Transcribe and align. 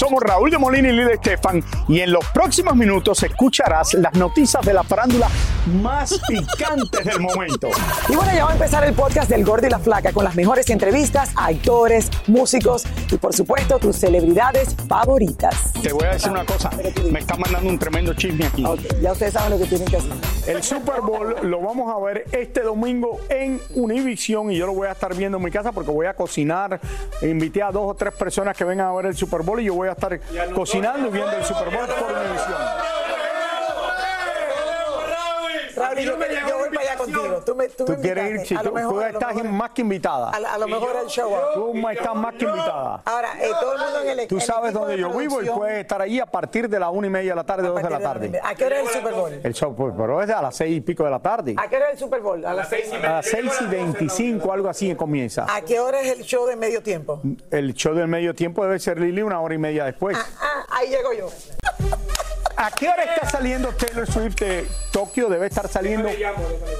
Somos 0.00 0.22
Raúl 0.22 0.50
de 0.50 0.56
Molina 0.56 0.88
y 0.88 0.92
Lidia 0.92 1.12
Estefan 1.12 1.62
y 1.86 2.00
en 2.00 2.10
los 2.10 2.24
próximos 2.28 2.74
minutos 2.74 3.22
escucharás 3.22 3.92
las 3.92 4.14
noticias 4.14 4.64
de 4.64 4.72
la 4.72 4.82
farándula 4.82 5.28
más 5.82 6.18
picantes 6.26 7.04
del 7.04 7.20
momento. 7.20 7.68
Y 8.08 8.16
bueno, 8.16 8.32
ya 8.34 8.46
va 8.46 8.50
a 8.52 8.54
empezar 8.54 8.82
el 8.84 8.94
podcast 8.94 9.28
del 9.28 9.44
Gordo 9.44 9.66
y 9.66 9.70
la 9.70 9.78
Flaca 9.78 10.10
con 10.14 10.24
las 10.24 10.34
mejores 10.34 10.70
entrevistas 10.70 11.32
a 11.36 11.48
actores, 11.48 12.08
músicos 12.28 12.84
y 13.12 13.18
por 13.18 13.34
supuesto 13.34 13.78
tus 13.78 13.96
celebridades 13.96 14.74
favoritas. 14.88 15.70
Te 15.82 15.92
voy 15.92 16.06
a 16.06 16.12
decir 16.12 16.30
una 16.30 16.46
cosa, 16.46 16.70
me 17.12 17.18
está 17.18 17.36
mandando 17.36 17.68
un 17.68 17.78
tremendo 17.78 18.14
chisme 18.14 18.46
aquí. 18.46 18.64
Ok, 18.64 18.80
ya 19.02 19.12
ustedes 19.12 19.34
saben 19.34 19.50
lo 19.50 19.58
que 19.58 19.66
tienen 19.66 19.86
que 19.86 19.98
hacer. 19.98 20.12
El 20.46 20.62
Super 20.62 21.02
Bowl 21.02 21.36
lo 21.42 21.60
vamos 21.60 21.94
a 21.94 22.02
ver 22.02 22.24
este 22.32 22.62
domingo 22.62 23.20
en 23.28 23.60
Univision 23.74 24.50
y 24.50 24.56
yo 24.56 24.64
lo 24.64 24.72
voy 24.72 24.88
a 24.88 24.92
estar 24.92 25.14
viendo 25.14 25.36
en 25.36 25.44
mi 25.44 25.50
casa 25.50 25.72
porque 25.72 25.90
voy 25.90 26.06
a 26.06 26.14
cocinar. 26.14 26.80
Invité 27.20 27.62
a 27.62 27.70
dos 27.70 27.82
o 27.86 27.94
tres 27.94 28.14
personas 28.14 28.56
que 28.56 28.64
vengan 28.64 28.86
a 28.86 28.92
ver 28.94 29.04
el 29.04 29.14
Super 29.14 29.42
Bowl 29.42 29.60
y 29.60 29.64
yo 29.64 29.74
voy 29.74 29.88
a 29.88 29.89
estar 29.92 30.20
cocinando 30.54 31.08
y 31.08 31.12
viendo 31.12 31.32
el 31.32 31.44
Super 31.44 31.74
Bowl 31.74 31.86
por 31.86 32.12
Univision. 32.12 32.89
Raúl, 35.80 35.98
yo, 35.98 36.04
yo 36.48 36.58
voy 36.58 36.68
para 36.70 36.80
allá 36.80 36.96
contigo. 36.96 37.42
Tú, 37.44 37.54
me, 37.54 37.68
tú, 37.68 37.84
Tú 37.84 37.92
me 37.92 37.98
quieres 38.00 38.50
ir, 38.50 38.56
lo 38.58 38.62
tú, 38.70 38.72
mejor- 38.74 38.92
tú 38.94 39.00
estás 39.08 39.34
mejor- 39.34 39.50
más 39.52 39.70
que 39.70 39.82
invitada. 39.82 40.30
A, 40.30 40.36
a 40.54 40.58
lo 40.58 40.68
mejor 40.68 40.96
el 41.02 41.06
show. 41.08 41.30
Tú 41.54 41.88
estás 41.88 42.14
más 42.14 42.34
que 42.34 42.44
invitada. 42.44 43.02
Ahora, 43.04 43.28
eh, 43.40 43.50
todo 43.60 43.72
el 43.74 43.80
mundo 43.80 44.00
en 44.02 44.18
el 44.20 44.28
Tú 44.28 44.36
el 44.36 44.42
sabes 44.42 44.70
equipo 44.70 44.80
dónde 44.80 44.96
de 44.96 45.00
yo 45.02 45.10
vivo 45.10 45.42
y 45.42 45.46
puedes 45.48 45.78
estar 45.80 46.00
ahí 46.02 46.20
a 46.20 46.26
partir 46.26 46.68
de 46.68 46.78
la 46.78 46.90
una 46.90 47.06
y 47.06 47.10
media 47.10 47.32
de 47.32 47.36
la 47.36 47.44
tarde, 47.44 47.68
dos 47.68 47.82
de 47.82 47.90
la 47.90 48.00
tarde. 48.00 48.40
¿A 48.42 48.54
qué 48.54 48.64
hora 48.66 48.80
es 48.80 48.88
el 48.88 48.94
Super 49.00 49.14
Bowl? 49.14 49.40
El 49.42 49.54
show, 49.54 49.74
pues, 49.74 49.94
pero 49.96 50.22
es 50.22 50.30
a 50.30 50.42
las 50.42 50.56
seis 50.56 50.76
y 50.76 50.80
pico 50.80 51.04
de 51.04 51.10
la 51.10 51.20
tarde. 51.20 51.54
¿A 51.56 51.68
qué 51.68 51.76
hora 51.76 51.86
es 51.86 51.92
el 51.94 51.98
Super 51.98 52.20
Bowl? 52.20 52.44
A 52.44 52.54
las 52.54 52.68
seis 52.68 52.92
A 52.92 52.98
las 52.98 53.26
seis 53.26 53.52
y 53.60 53.64
veinticinco, 53.66 54.52
algo 54.52 54.68
así 54.68 54.94
comienza. 54.94 55.46
¿A 55.48 55.60
qué 55.62 55.80
hora 55.80 56.00
es 56.00 56.18
el 56.18 56.24
show 56.24 56.46
de 56.46 56.56
medio 56.56 56.82
tiempo? 56.82 57.20
El 57.50 57.74
show 57.74 57.94
del 57.94 58.08
medio 58.08 58.34
tiempo 58.34 58.62
debe 58.64 58.78
ser 58.78 59.00
Lili 59.00 59.22
una 59.22 59.40
hora 59.40 59.54
y 59.54 59.58
media 59.58 59.84
después. 59.84 60.16
Ah, 60.18 60.66
ahí 60.70 60.88
llego 60.88 61.12
yo. 61.12 61.28
¿A 62.62 62.70
qué 62.70 62.90
hora 62.90 63.04
está 63.04 63.26
saliendo 63.26 63.70
Taylor 63.70 64.06
Swift 64.06 64.38
de 64.38 64.66
Tokio? 64.92 65.30
Debe 65.30 65.46
estar 65.46 65.66
saliendo. 65.66 66.10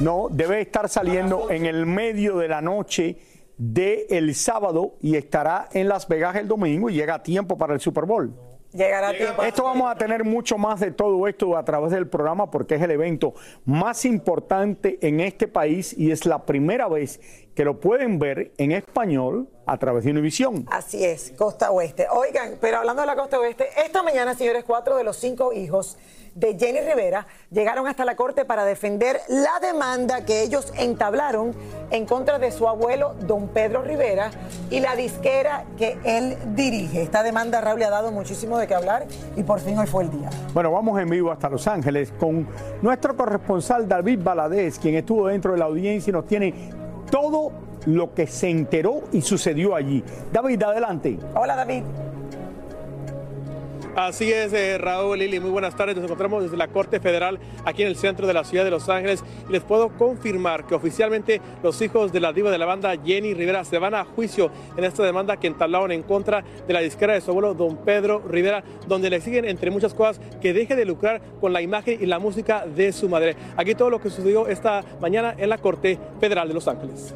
No, 0.01 0.29
debe 0.31 0.61
estar 0.61 0.91
saliendo 0.91 1.51
en 1.51 1.65
el 1.65 1.87
medio 1.87 2.37
de 2.37 2.49
la 2.49 2.61
noche 2.61 3.17
del 3.57 4.35
sábado 4.35 4.99
y 5.01 5.17
estará 5.17 5.71
en 5.73 5.89
Las 5.89 6.07
Vegas 6.07 6.37
el 6.37 6.49
domingo 6.49 6.91
y 6.91 6.95
llega 6.97 7.15
a 7.15 7.23
tiempo 7.23 7.57
para 7.57 7.73
el 7.73 7.81
Super 7.81 8.05
Bowl. 8.05 8.50
Llegará 8.73 9.09
a 9.09 9.13
tiempo. 9.13 9.43
Esto 9.43 9.65
vamos 9.65 9.91
a 9.91 9.97
tener 9.97 10.25
mucho 10.25 10.57
más 10.57 10.79
de 10.79 10.93
todo 10.93 11.27
esto 11.27 11.57
a 11.57 11.65
través 11.65 11.91
del 11.91 12.09
programa 12.09 12.51
porque 12.51 12.77
es 12.77 12.83
el 12.83 12.93
evento 12.93 13.35
más 13.65 14.05
importante 14.05 14.99
en 15.03 15.21
este 15.21 15.49
país 15.49 15.93
y 15.97 16.13
es 16.13 16.25
la 16.25 16.47
primera 16.47 16.89
vez 16.89 17.21
que 17.55 17.65
lo 17.65 17.81
pueden 17.81 18.19
ver 18.19 18.53
en 18.59 18.73
español 18.73 19.49
a 19.67 19.77
través 19.77 20.05
de 20.05 20.13
Univision. 20.13 20.67
Así 20.71 21.05
es, 21.05 21.33
costa 21.37 21.71
oeste. 21.73 22.07
Oigan, 22.11 22.59
pero 22.61 22.79
hablando 22.79 23.03
de 23.03 23.07
la 23.07 23.17
costa 23.17 23.41
oeste, 23.41 23.69
esta 23.85 24.03
mañana, 24.03 24.35
señores, 24.35 24.65
cuatro 24.65 24.97
de 24.97 25.05
los 25.05 25.17
cinco 25.17 25.53
hijos 25.53 25.99
de 26.35 26.59
Jenny 26.59 26.81
Rivera 26.81 27.27
llegaron 27.51 27.87
hasta 27.87 28.05
la 28.05 28.17
corte 28.17 28.45
para 28.45 28.65
defender 28.65 29.21
la 29.29 29.59
demanda 29.61 30.25
que 30.25 30.43
ellos 30.43 30.73
entablaron 30.77 31.55
en 31.91 32.07
contra 32.07 32.39
de 32.39 32.53
su 32.53 32.69
abuelo, 32.69 33.15
don 33.27 33.49
Pedro 33.49 33.83
Rivera, 33.83 34.31
y 34.71 34.81
la 34.81 34.95
disquera 34.97 35.65
que 35.77 35.99
él 36.05 36.37
dirige. 36.55 37.03
Esta 37.03 37.23
demanda, 37.23 37.61
Raúl, 37.61 37.81
le 37.81 37.85
ha 37.85 37.91
dado 37.91 38.13
muchísimo 38.13 38.59
de 38.59 38.67
qué 38.67 38.75
hablar 38.75 39.07
y 39.37 39.43
por 39.43 39.61
fin 39.61 39.79
hoy 39.79 39.87
fue 39.87 40.05
el 40.05 40.11
día. 40.11 40.31
Bueno, 40.55 40.71
vamos 40.71 41.01
en 41.01 41.09
vivo 41.09 41.33
hasta 41.33 41.49
Los 41.49 41.67
Ángeles 41.67 42.13
con 42.19 42.47
nuestro 42.83 43.17
corresponsal 43.17 43.89
David 43.89 44.21
Baladés, 44.23 44.79
quien 44.79 44.95
estuvo 44.95 45.27
dentro 45.27 45.53
de 45.53 45.59
la 45.59 45.65
audiencia 45.67 46.11
y 46.11 46.13
nos 46.13 46.27
tiene 46.27 46.55
todo 47.11 47.53
lo 47.87 48.15
que 48.15 48.27
se 48.27 48.49
enteró 48.49 49.03
y 49.13 49.23
sucedió 49.23 49.75
allí. 49.75 50.05
David, 50.33 50.63
adelante. 50.63 51.19
Hola, 51.35 51.57
David. 51.57 51.83
Así 53.97 54.31
es, 54.33 54.53
eh, 54.53 54.79
Raúl, 54.79 55.19
Lili, 55.19 55.41
muy 55.41 55.51
buenas 55.51 55.75
tardes. 55.75 55.97
Nos 55.97 56.05
encontramos 56.05 56.45
desde 56.45 56.57
la 56.57 56.69
Corte 56.69 57.01
Federal 57.01 57.41
aquí 57.65 57.83
en 57.83 57.89
el 57.89 57.97
centro 57.97 58.27
de 58.27 58.33
la 58.33 58.45
ciudad 58.45 58.65
de 58.65 58.71
Los 58.71 58.89
Ángeles 58.89 59.25
les 59.49 59.63
puedo 59.63 59.89
confirmar 59.91 60.65
que 60.65 60.77
oficialmente 60.77 61.41
los 61.63 61.81
hijos 61.83 62.13
de 62.13 62.21
la 62.21 62.33
diva 62.33 62.53
de 62.53 62.59
la 62.59 62.67
banda 62.67 62.95
Jenny 63.05 63.35
Rivera 63.35 63.65
se 63.65 63.79
van 63.79 63.95
a 63.95 64.05
juicio 64.05 64.51
en 64.77 64.85
esta 64.85 65.03
demanda 65.03 65.39
que 65.39 65.49
entablaron 65.49 65.91
en 65.91 66.03
contra 66.03 66.45
de 66.67 66.73
la 66.73 66.81
disquera 66.81 67.15
de 67.15 67.21
su 67.21 67.33
abuelo 67.33 67.53
don 67.55 67.79
Pedro 67.79 68.21
Rivera, 68.21 68.63
donde 68.87 69.11
le 69.11 69.17
exigen, 69.17 69.45
entre 69.45 69.73
muchas 69.73 69.93
cosas, 69.93 70.21
que 70.41 70.53
deje 70.53 70.77
de 70.77 70.85
lucrar 70.85 71.21
con 71.41 71.53
la 71.53 71.61
imagen 71.61 71.99
y 72.01 72.07
la 72.07 72.21
música 72.21 72.67
de 72.67 72.93
su 72.93 73.09
madre. 73.09 73.37
Aquí 73.57 73.75
todo 73.75 73.91
lo 73.91 74.01
que 74.01 74.11
sucedió 74.11 74.47
esta 74.47 74.85
mañana 75.01 75.35
en 75.37 75.49
la 75.49 75.59
Corte 75.59 75.99
Federal 76.21 76.47
de 76.47 76.55
Los 76.55 76.69
Ángeles. 76.69 77.15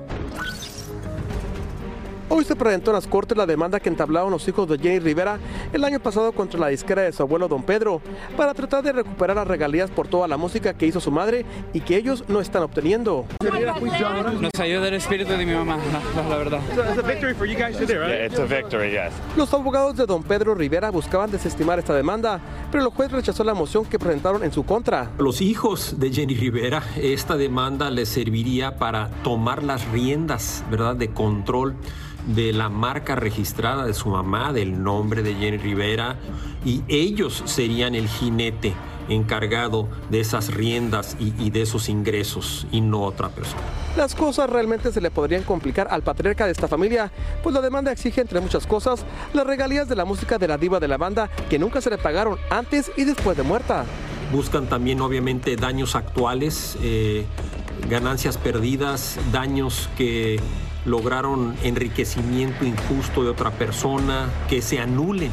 Hoy 2.29 2.45
se 2.45 2.57
presentó 2.57 2.91
en 2.91 2.95
las 2.95 3.07
cortes 3.07 3.37
la 3.37 3.45
demanda 3.47 3.79
que 3.79 3.89
entablaron 3.89 4.31
los 4.31 4.49
hijos 4.49 4.67
de 4.69 4.79
Jenny 4.79 4.99
Rivera 4.99 5.39
el 5.73 5.85
año 5.85 6.01
pasado 6.01 6.33
contra 6.33 6.59
la 6.59 6.69
disquera 6.69 7.03
de 7.03 7.13
su 7.13 7.23
abuelo 7.23 7.49
Don 7.49 7.63
Pedro 7.63 8.01
para 8.37 8.55
tratar 8.55 8.83
de 8.83 8.93
recuperar 8.93 9.37
las 9.37 9.47
regalías 9.47 9.91
por 9.91 10.09
toda 10.09 10.27
la 10.27 10.37
música 10.37 10.73
que 10.75 10.87
hizo 10.87 11.01
su 11.01 11.11
madre 11.11 11.45
y 11.75 11.81
que 11.81 11.97
ellos 11.97 12.25
no 12.29 12.41
están 12.41 12.63
obteniendo. 12.63 13.27
Nos 14.41 14.61
ayuda 14.61 14.89
el 14.89 14.95
espíritu 14.95 15.33
de 15.33 15.45
mi 15.45 15.53
mamá, 15.55 15.77
la, 15.77 16.23
la- 16.23 16.29
la 16.31 16.37
verdad. 16.37 16.61
It's 16.73 18.39
a 18.39 18.45
victory, 18.45 18.91
yes. 18.91 19.13
Los 19.37 19.53
abogados 19.53 19.97
de 19.97 20.07
Don 20.07 20.23
Pedro 20.23 20.55
Rivera 20.55 20.91
buscaban 20.91 21.31
desestimar 21.31 21.79
esta 21.79 21.95
demanda, 21.95 22.41
pero 22.73 22.85
el 22.85 22.91
juez 22.91 23.13
rechazó 23.13 23.45
la 23.45 23.55
moción 23.55 23.85
que 23.85 23.99
presentaron 23.99 24.43
en 24.43 24.53
su 24.53 24.65
contra. 24.65 25.11
Los 25.19 25.41
hijos 25.41 26.01
de 26.01 26.11
Jenny 26.13 26.35
Rivera, 26.35 26.83
esta 26.97 27.37
demanda 27.37 27.91
les 27.91 28.09
serviría 28.09 28.77
para 28.77 29.09
tomar 29.23 29.63
las 29.63 29.87
riendas, 29.91 30.65
¿verdad?, 30.71 30.97
de 30.97 31.09
control 31.11 31.75
de 32.27 32.53
la 32.53 32.69
marca 32.69 33.15
registrada 33.15 33.85
de 33.85 33.95
su 33.95 34.09
mamá, 34.09 34.53
del 34.53 34.83
nombre 34.83 35.23
de 35.23 35.35
Jenny 35.35 35.59
Rivera, 35.59 36.17
y 36.65 36.83
ellos 36.89 37.43
serían 37.47 37.95
el 37.95 38.09
jinete 38.09 38.75
encargado 39.09 39.89
de 40.11 40.21
esas 40.21 40.55
riendas 40.55 41.17
y, 41.21 41.35
y 41.39 41.51
de 41.51 41.63
esos 41.63 41.89
ingresos, 41.89 42.67
y 42.73 42.81
no 42.81 43.03
otra 43.03 43.29
persona. 43.29 43.63
Las 43.97 44.15
cosas 44.15 44.49
realmente 44.51 44.91
se 44.93 45.01
le 45.01 45.11
podrían 45.11 45.43
complicar 45.43 45.89
al 45.91 46.03
patriarca 46.03 46.47
de 46.47 46.53
esta 46.53 46.69
familia, 46.69 47.13
pues 47.43 47.55
la 47.55 47.61
demanda 47.61 47.93
exige, 47.93 48.21
entre 48.21 48.41
muchas 48.41 48.67
cosas, 48.67 49.05
las 49.33 49.47
regalías 49.47 49.89
de 49.89 49.97
la 49.97 50.05
música 50.05 50.39
de 50.39 50.49
la 50.49 50.57
diva 50.57 50.81
de 50.81 50.89
la 50.89 50.97
banda 50.97 51.29
que 51.51 51.59
nunca 51.59 51.81
se 51.81 51.91
le 51.91 51.99
pagaron 51.99 52.39
antes 52.51 52.91
y 52.97 53.05
después 53.05 53.37
de 53.37 53.43
muerta. 53.43 53.85
Buscan 54.33 54.67
también 54.67 55.01
obviamente 55.01 55.55
daños 55.55 55.95
actuales, 55.95 56.77
eh, 56.83 57.27
ganancias 57.89 58.39
perdidas, 58.39 59.19
daños 59.31 59.89
que 59.97 60.41
lograron 60.85 61.55
enriquecimiento 61.63 62.65
injusto 62.65 63.23
de 63.25 63.31
otra 63.31 63.51
persona, 63.51 64.29
que 64.49 64.63
se 64.63 64.81
anulen 64.81 65.31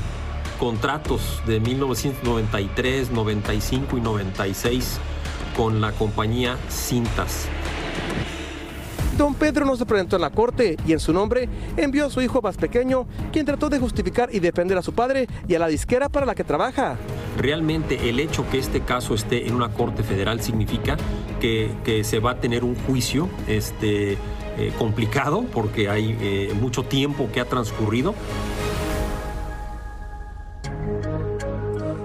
contratos 0.59 1.41
de 1.47 1.59
1993, 1.59 3.11
95 3.11 3.97
y 3.97 4.01
96 4.01 4.99
con 5.55 5.81
la 5.81 5.91
compañía 5.91 6.57
Cintas. 6.69 7.47
Don 9.17 9.35
Pedro 9.35 9.65
no 9.65 9.75
se 9.75 9.85
presentó 9.85 10.15
en 10.15 10.21
la 10.21 10.29
corte 10.29 10.77
y 10.87 10.93
en 10.93 10.99
su 10.99 11.13
nombre 11.13 11.49
envió 11.77 12.05
a 12.05 12.09
su 12.09 12.21
hijo 12.21 12.41
más 12.41 12.57
pequeño, 12.57 13.05
quien 13.31 13.45
trató 13.45 13.69
de 13.69 13.77
justificar 13.77 14.29
y 14.31 14.39
defender 14.39 14.77
a 14.77 14.81
su 14.81 14.93
padre 14.93 15.27
y 15.47 15.55
a 15.55 15.59
la 15.59 15.67
disquera 15.67 16.09
para 16.09 16.25
la 16.25 16.33
que 16.33 16.43
trabaja. 16.43 16.97
Realmente 17.37 18.09
el 18.09 18.19
hecho 18.19 18.49
que 18.49 18.57
este 18.57 18.81
caso 18.81 19.13
esté 19.13 19.47
en 19.47 19.55
una 19.55 19.69
corte 19.69 20.03
federal 20.03 20.41
significa 20.41 20.97
que, 21.39 21.71
que 21.83 22.03
se 22.03 22.19
va 22.19 22.31
a 22.31 22.39
tener 22.39 22.63
un 22.63 22.75
juicio 22.75 23.29
este, 23.47 24.17
eh, 24.57 24.71
complicado 24.77 25.45
porque 25.53 25.89
hay 25.89 26.17
eh, 26.21 26.53
mucho 26.59 26.83
tiempo 26.83 27.29
que 27.31 27.39
ha 27.39 27.45
transcurrido. 27.45 28.13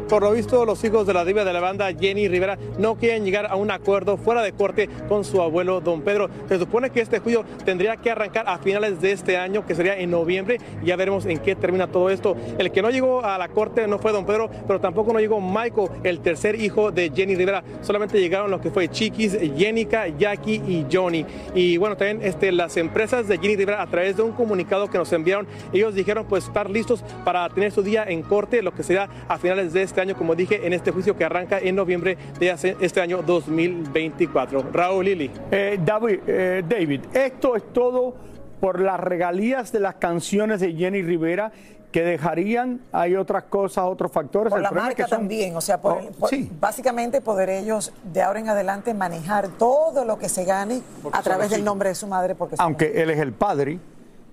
Por 0.08 0.22
lo 0.22 0.30
visto, 0.30 0.64
los 0.64 0.84
hijos 0.84 1.04
de 1.04 1.12
la 1.12 1.24
diva 1.24 1.44
de 1.44 1.52
la 1.52 1.58
banda, 1.58 1.88
Jenny 1.92 2.28
Rivera, 2.28 2.56
no 2.78 2.94
quieren 2.94 3.24
llegar 3.24 3.46
a 3.46 3.56
un 3.56 3.72
acuerdo 3.72 4.16
fuera 4.16 4.40
de 4.40 4.52
corte 4.52 4.88
con 5.08 5.24
su 5.24 5.42
abuelo, 5.42 5.80
don 5.80 6.02
Pedro. 6.02 6.30
Se 6.48 6.60
supone 6.60 6.90
que 6.90 7.00
este 7.00 7.18
juicio 7.18 7.44
tendría 7.64 7.96
que 7.96 8.12
arrancar 8.12 8.48
a 8.48 8.58
finales 8.58 9.00
de 9.00 9.10
este 9.10 9.36
año, 9.36 9.66
que 9.66 9.74
sería 9.74 9.98
en 9.98 10.12
noviembre, 10.12 10.58
ya 10.84 10.94
veremos 10.94 11.26
en 11.26 11.38
qué 11.38 11.56
termina 11.56 11.88
todo 11.88 12.08
esto. 12.08 12.36
El 12.56 12.70
que 12.70 12.82
no 12.82 12.90
llegó 12.90 13.24
a 13.24 13.36
la 13.36 13.48
corte 13.48 13.88
no 13.88 13.98
fue 13.98 14.12
don 14.12 14.24
Pedro, 14.24 14.48
pero 14.68 14.80
tampoco 14.80 15.12
no 15.12 15.18
llegó 15.18 15.40
Michael, 15.40 15.88
el 16.04 16.20
tercer 16.20 16.60
hijo 16.60 16.92
de 16.92 17.10
Jenny 17.10 17.34
Rivera. 17.34 17.64
Solamente 17.82 18.20
llegaron 18.20 18.48
los 18.48 18.60
que 18.60 18.70
fue 18.70 18.88
Chiquis, 18.88 19.36
Jenica, 19.56 20.06
Jackie 20.06 20.62
y 20.68 20.86
Johnny. 20.90 21.26
Y 21.52 21.78
bueno, 21.78 21.96
también 21.96 22.20
este, 22.22 22.52
las 22.52 22.76
empresas 22.76 23.26
de 23.26 23.38
Jenny 23.38 23.56
Rivera, 23.56 23.82
a 23.82 23.86
través 23.88 24.16
de 24.16 24.22
un 24.22 24.30
comunicado 24.30 24.88
que 24.88 24.98
nos 24.98 25.12
enviaron, 25.12 25.48
ellos 25.72 25.96
dijeron 25.96 26.26
pues 26.28 26.44
estar 26.44 26.70
listos 26.70 27.02
para 27.24 27.48
tener 27.48 27.72
su 27.72 27.82
día 27.82 28.04
en 28.06 28.22
corte, 28.22 28.62
lo 28.62 28.72
que 28.72 28.84
será 28.84 29.08
a 29.26 29.38
finales 29.38 29.72
de 29.72 29.82
este 29.82 29.95
año, 30.00 30.16
como 30.16 30.34
dije, 30.34 30.66
en 30.66 30.72
este 30.72 30.90
juicio 30.90 31.16
que 31.16 31.24
arranca 31.24 31.58
en 31.58 31.74
noviembre 31.76 32.16
de 32.38 32.50
este 32.80 33.00
año 33.00 33.22
2024. 33.22 34.66
Raúl 34.72 35.04
Lili. 35.04 35.30
Eh, 35.50 35.78
David, 35.84 36.20
eh, 36.26 36.62
David, 36.68 37.00
esto 37.12 37.56
es 37.56 37.72
todo 37.72 38.14
por 38.60 38.80
las 38.80 38.98
regalías 39.00 39.72
de 39.72 39.80
las 39.80 39.96
canciones 39.96 40.60
de 40.60 40.72
Jenny 40.74 41.02
Rivera 41.02 41.52
que 41.92 42.02
dejarían, 42.02 42.80
hay 42.92 43.16
otras 43.16 43.44
cosas, 43.44 43.84
otros 43.86 44.12
factores. 44.12 44.50
Por 44.50 44.58
El 44.58 44.64
la 44.64 44.68
es 44.70 44.74
marca 44.74 44.94
que 45.04 45.08
son- 45.08 45.18
también, 45.20 45.56
o 45.56 45.60
sea, 45.60 45.80
por 45.80 45.92
Oh, 45.92 46.00
el- 46.00 46.08
por- 46.08 46.28
sí. 46.28 46.50
básicamente 46.60 47.20
poder 47.22 47.48
ellos 47.48 47.92
de 48.12 48.22
ahora 48.22 48.40
en 48.40 48.48
adelante 48.50 48.92
manejar 48.92 49.48
todo 49.48 50.04
lo 50.04 50.18
que 50.18 50.28
se 50.28 50.44
gane 50.44 50.82
a 51.12 51.22
través 51.22 51.50
del 51.50 51.64
nombre 51.64 51.88
de 51.90 51.94
su 51.94 52.06
madre, 52.06 52.34
porque 52.34 52.56
son- 52.56 52.64
aunque 52.64 53.00
él 53.02 53.10
es 53.10 53.18
el 53.18 53.32
padre 53.32 53.78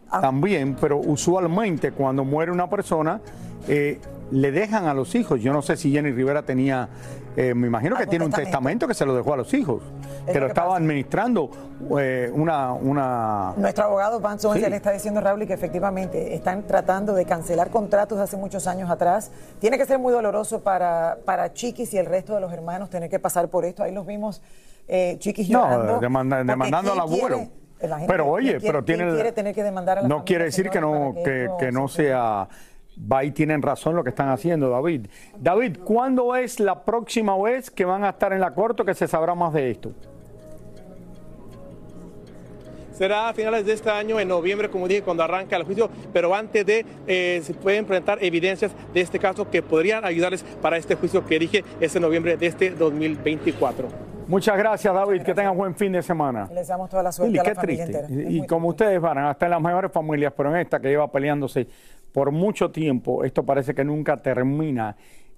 Ah. 0.10 0.19
también, 0.19 0.75
pero 0.80 0.98
usualmente 0.98 1.92
cuando 1.92 2.24
muere 2.25 2.51
una 2.51 2.69
persona 2.69 3.21
eh, 3.68 3.98
le 4.34 4.52
dejan 4.52 4.86
a 4.88 4.94
los 4.94 5.14
hijos. 5.16 5.42
Yo 5.42 5.54
no 5.54 5.62
sé 5.62 5.78
si 5.78 5.92
Jenny 5.92 6.12
Rivera 6.12 6.42
tenía, 6.44 6.90
eh, 7.38 7.54
me 7.54 7.68
imagino 7.68 7.96
que 7.96 8.02
Algún 8.04 8.10
tiene 8.10 8.26
un 8.26 8.32
testamento. 8.32 8.88
que 8.88 8.94
se 8.96 9.06
lo 9.06 9.16
dejó 9.16 9.34
a 9.34 9.38
los 9.38 9.54
hijos, 9.54 9.84
Es 10.26 10.34
que 10.34 10.40
lo 10.40 10.48
estaba 10.48 10.70
pasa. 10.70 10.78
administrando 10.78 11.50
eh, 12.00 12.32
una, 12.34 12.74
una 12.74 13.54
Nuestro 13.58 13.84
abogado 13.86 14.18
Owens 14.18 14.42
Sí. 14.42 14.60
le 14.70 14.76
está 14.76 14.92
diciendo, 14.92 15.22
Raúl, 15.22 15.46
que 15.46 15.54
efectivamente 15.54 16.34
están 16.34 16.64
tratando 16.64 17.14
de 17.14 17.26
cancelar 17.26 17.70
contratos 17.70 18.18
de 18.18 18.24
hace 18.24 18.38
muchos 18.38 18.66
años 18.68 18.90
atrás. 18.90 19.32
Tiene 19.60 19.78
que 19.78 19.86
ser 19.86 20.00
muy 20.00 20.12
doloroso 20.12 20.62
para, 20.64 21.18
para 21.26 21.54
Chiquis 21.54 21.94
y 21.94 21.98
el 21.98 22.06
resto 22.08 22.34
de 22.36 22.42
los 22.42 22.52
hermanos 22.52 22.90
tener 22.90 23.10
que 23.10 23.20
pasar 23.20 23.50
por 23.50 23.66
esto. 23.66 23.84
Ahí 23.84 23.92
los 23.94 24.06
vimos, 24.08 24.42
eh, 24.88 25.18
Chiquis 25.20 25.48
llorando. 25.48 25.94
No, 25.94 26.00
demanda- 26.00 26.44
demandando 26.44 26.92
al 26.94 27.00
¿quién 27.08 27.20
abuelo. 27.20 27.38
quiere- 27.38 28.08
Pero 28.08 28.28
oye, 28.28 28.48
¿quién 28.52 28.60
quiere- 28.62 28.72
pero 28.74 28.86
tiene. 28.86 29.14
quiere 29.14 29.32
tener 29.34 29.54
que 29.54 29.62
demandar 29.64 30.00
a 30.00 30.02
la 30.04 30.08
no 30.08 30.24
quiere 30.24 30.46
decir 30.46 30.70
que 30.70 30.80
no, 30.80 31.14
que, 31.24 31.50
que 31.60 31.72
no 31.72 31.88
se- 31.90 32.04
sea. 32.08 32.48
Va 33.00 33.24
y 33.24 33.31
tienen 33.31 33.62
razón 33.62 33.95
lo 33.95 34.04
que 34.04 34.10
están 34.10 34.30
haciendo, 34.30 34.69
David. 34.69 35.07
David, 35.40 35.78
¿cuándo 35.84 36.36
es 36.36 36.60
la 36.60 36.84
próxima 36.84 37.38
vez 37.38 37.72
que 37.72 37.86
van 37.86 38.04
a 38.04 38.10
estar 38.10 38.34
en 38.34 38.40
la 38.40 38.54
corte 38.54 38.86
que 38.86 38.94
se 38.94 39.07
sabrá 39.07 39.34
más 39.34 39.54
de 39.54 39.72
esto? 39.72 39.92
Será 42.94 43.30
a 43.30 43.34
finales 43.34 43.66
de 43.66 43.74
este 43.74 43.90
año, 43.90 44.19
en 44.19 44.28
noviembre, 44.28 44.69
como 44.69 44.88
dije, 44.88 45.01
cuando 45.01 45.24
arranca 45.24 45.56
el 45.56 45.63
juicio, 45.63 45.90
pero 46.13 46.36
antes 46.36 46.63
de, 46.63 46.86
eh, 47.07 47.42
se 47.44 47.56
pueden 47.56 47.86
presentar 47.86 48.24
evidencias 48.24 48.72
de 48.94 49.01
este 49.01 49.18
caso 49.18 49.50
que 49.50 49.63
podrían 49.63 50.06
ayudarles 50.06 50.44
para 50.62 50.78
este 50.78 50.94
juicio 50.94 51.25
que 51.25 51.39
dije 51.39 51.63
es 51.80 51.96
en 51.96 52.04
noviembre 52.04 52.38
de 52.38 52.46
este 52.46 52.69
2024. 52.69 53.88
Muchas 54.28 54.57
gracias, 54.57 54.94
David. 54.94 55.24
Que 55.24 55.34
tengan 55.34 55.57
buen 55.57 55.75
fin 55.75 55.92
de 55.92 56.01
semana. 56.01 56.48
Les 56.54 56.68
damos 56.68 56.89
toda 56.89 57.04
la 57.04 57.12
suerte 57.12 57.31
Lili, 57.31 57.39
a 57.39 57.44
la 57.44 57.50
qué 57.50 57.56
familia 57.56 57.86
triste. 57.86 58.00
entera. 58.00 58.31
Y, 58.31 58.46
como 58.46 58.69
ustedes 58.69 59.01
van, 59.01 59.18
hasta 59.18 59.46
en 59.48 59.51
las 59.51 59.62
mejores 59.62 59.92
familias, 59.92 60.31
pero 60.36 60.50
en 60.51 60.62
esta 60.62 60.80
que 60.80 60.88
lleva 60.88 61.12
peleándose 61.12 61.68
por 62.13 62.31
mucho 62.31 62.71
tiempo, 62.71 63.24
esto 63.24 63.44
parece 63.44 63.74
que 63.75 63.83
nunca 63.83 64.21
termina. 64.21 64.95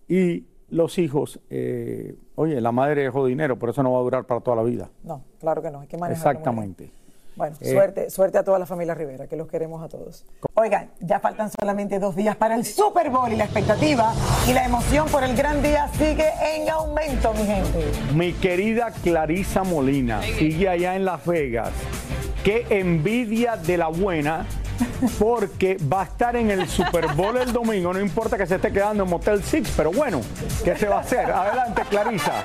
Y 0.08 0.44
los 0.70 0.98
hijos, 0.98 1.40
eh, 1.50 2.16
oye, 2.36 2.60
la 2.62 2.72
madre 2.72 3.04
dejó 3.04 3.26
dinero, 3.26 3.58
pero 3.58 3.72
eso 3.72 3.82
no 3.82 3.94
va 3.94 4.00
a 4.00 4.04
durar 4.04 4.26
para 4.26 4.42
toda 4.42 4.58
la 4.58 4.64
vida. 4.64 4.90
No, 5.04 5.24
claro 5.40 5.62
que 5.62 5.72
no, 5.72 5.80
hay 5.82 5.88
que 5.88 5.98
manejarlo. 5.98 6.32
muy 6.54 6.64
bien. 6.64 6.72
Exactamente. 6.72 6.92
Bueno, 7.38 7.58
Eh, 7.60 7.72
suerte, 7.72 8.10
suerte 8.10 8.38
a 8.38 8.44
toda 8.46 8.58
la 8.60 8.66
familia 8.66 8.94
Rivera, 8.94 9.28
que 9.28 9.36
los 9.36 9.50
queremos 9.50 9.84
a 9.84 9.90
todos. 9.90 10.26
Oigan, 10.54 10.92
ya 11.02 11.20
faltan 11.20 11.50
solamente 11.52 12.00
dos 12.00 12.16
días 12.16 12.38
para 12.38 12.56
el 12.56 12.64
Super 12.64 13.10
Bowl 13.10 13.30
y 13.32 13.36
la 13.36 13.44
expectativa 13.44 14.14
y 14.50 14.54
la 14.54 14.64
emoción 14.66 15.08
por 15.10 15.22
el 15.24 15.36
gran 15.36 15.62
día 15.62 15.90
sigue 15.90 16.30
en 16.56 16.70
aumento, 16.70 17.34
mi 17.34 17.44
gente. 17.46 17.84
Mi 18.16 18.32
querida 18.34 18.92
Clarisa 19.04 19.64
Molina 19.64 20.22
sigue 20.22 20.70
allá 20.70 20.96
en 20.96 21.04
Las 21.04 21.26
Vegas. 21.26 21.72
Qué 22.46 22.66
envidia 22.70 23.58
de 23.58 23.78
la 23.80 23.88
buena, 23.90 24.46
porque 25.20 25.78
va 25.92 26.02
a 26.02 26.06
estar 26.06 26.36
en 26.36 26.52
el 26.52 26.68
Super 26.70 27.08
Bowl 27.14 27.38
el 27.38 27.52
domingo. 27.54 27.94
No 27.94 28.00
importa 28.00 28.38
que 28.38 28.46
se 28.48 28.56
esté 28.56 28.72
quedando 28.72 29.04
en 29.04 29.10
Motel 29.10 29.44
Six, 29.44 29.72
pero 29.76 29.92
bueno, 29.92 30.22
¿qué 30.64 30.76
se 30.76 30.88
va 30.88 30.98
a 30.98 31.02
hacer? 31.02 31.32
Adelante, 31.32 31.84
Clarisa. 31.90 32.44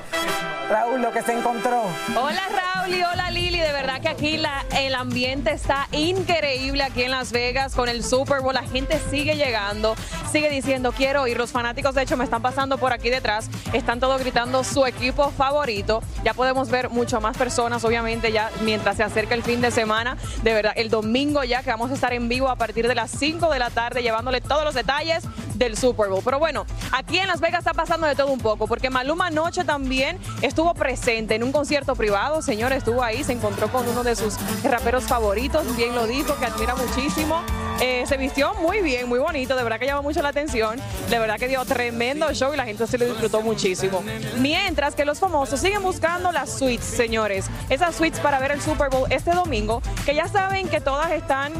Raúl, 0.69 1.01
lo 1.01 1.11
que 1.11 1.21
se 1.21 1.33
encontró. 1.37 1.83
Hola 2.15 2.41
Raúl 2.49 2.95
y 2.95 3.03
hola 3.03 3.29
Lili, 3.31 3.59
de 3.59 3.71
verdad 3.73 3.99
que 3.99 4.07
aquí 4.07 4.37
la- 4.37 4.65
el 4.79 4.95
ambiente 4.95 5.51
está 5.51 5.87
increíble 5.91 6.83
aquí 6.83 7.03
en 7.03 7.11
Las 7.11 7.31
Vegas 7.33 7.75
con 7.75 7.89
el 7.89 8.03
Super 8.05 8.39
Bowl, 8.41 8.53
la 8.53 8.63
gente 8.63 8.97
sigue 9.09 9.35
llegando, 9.35 9.95
sigue 10.31 10.49
diciendo 10.49 10.93
quiero 10.93 11.27
ir, 11.27 11.37
los 11.37 11.51
fanáticos 11.51 11.93
de 11.93 12.03
hecho 12.03 12.15
me 12.15 12.23
están 12.23 12.41
pasando 12.41 12.77
por 12.77 12.93
aquí 12.93 13.09
detrás, 13.09 13.49
están 13.73 13.99
todos 13.99 14.21
gritando 14.21 14.63
su 14.63 14.85
equipo 14.85 15.29
favorito, 15.31 16.01
ya 16.23 16.33
podemos 16.33 16.69
ver 16.69 16.89
mucho 16.89 17.19
más 17.19 17.35
personas 17.35 17.83
obviamente 17.83 18.31
ya 18.31 18.49
mientras 18.61 18.95
se 18.95 19.03
acerca 19.03 19.35
el 19.35 19.43
fin 19.43 19.59
de 19.59 19.71
semana, 19.71 20.15
de 20.41 20.53
verdad 20.53 20.73
el 20.77 20.89
domingo 20.89 21.43
ya 21.43 21.63
que 21.63 21.69
vamos 21.69 21.91
a 21.91 21.95
estar 21.95 22.13
en 22.13 22.29
vivo 22.29 22.40
a 22.49 22.55
partir 22.55 22.87
de 22.87 22.95
las 22.95 23.11
5 23.11 23.49
de 23.51 23.59
la 23.59 23.69
tarde 23.69 24.01
llevándole 24.01 24.41
todos 24.41 24.63
los 24.63 24.73
detalles 24.73 25.23
del 25.55 25.77
Super 25.77 26.09
Bowl, 26.09 26.21
pero 26.23 26.39
bueno, 26.39 26.65
aquí 26.91 27.19
en 27.19 27.27
Las 27.27 27.39
Vegas 27.39 27.59
está 27.59 27.73
pasando 27.73 28.07
de 28.07 28.15
todo 28.15 28.31
un 28.31 28.39
poco 28.39 28.67
porque 28.67 28.89
Maluma 28.89 29.27
anoche 29.27 29.63
también 29.63 30.17
estuvo 30.41 30.73
presente 30.73 31.35
en 31.35 31.43
un 31.43 31.51
concierto 31.51 31.95
privado, 31.95 32.41
señor, 32.41 32.71
estuvo 32.73 33.03
ahí, 33.03 33.23
se 33.23 33.33
encontró 33.33 33.71
con 33.71 33.87
uno 33.87 34.03
de 34.03 34.15
sus 34.15 34.35
raperos 34.63 35.03
favoritos, 35.03 35.75
bien 35.75 35.93
lo 35.93 36.07
dijo, 36.07 36.35
que 36.37 36.45
admira 36.45 36.75
muchísimo. 36.75 37.41
Eh, 37.79 38.03
se 38.05 38.15
vistió 38.17 38.53
muy 38.61 38.81
bien, 38.81 39.09
muy 39.09 39.17
bonito, 39.17 39.55
de 39.55 39.63
verdad 39.63 39.79
que 39.79 39.87
llamó 39.87 40.03
mucho 40.03 40.21
la 40.21 40.29
atención, 40.29 40.79
de 41.09 41.17
verdad 41.17 41.37
que 41.37 41.47
dio 41.47 41.65
tremendo 41.65 42.31
show 42.31 42.53
y 42.53 42.57
la 42.57 42.65
gente 42.65 42.85
se 42.85 42.97
lo 42.97 43.05
disfrutó 43.05 43.41
muchísimo. 43.41 44.03
Mientras 44.37 44.93
que 44.93 45.03
los 45.03 45.19
famosos 45.19 45.59
siguen 45.59 45.81
buscando 45.81 46.31
las 46.31 46.59
suites, 46.59 46.85
señores, 46.85 47.47
esas 47.69 47.95
suites 47.95 48.19
para 48.19 48.37
ver 48.39 48.51
el 48.51 48.61
Super 48.61 48.89
Bowl 48.89 49.11
este 49.11 49.31
domingo, 49.31 49.81
que 50.05 50.13
ya 50.13 50.27
saben 50.27 50.67
que 50.67 50.79
todas 50.79 51.11
están 51.11 51.53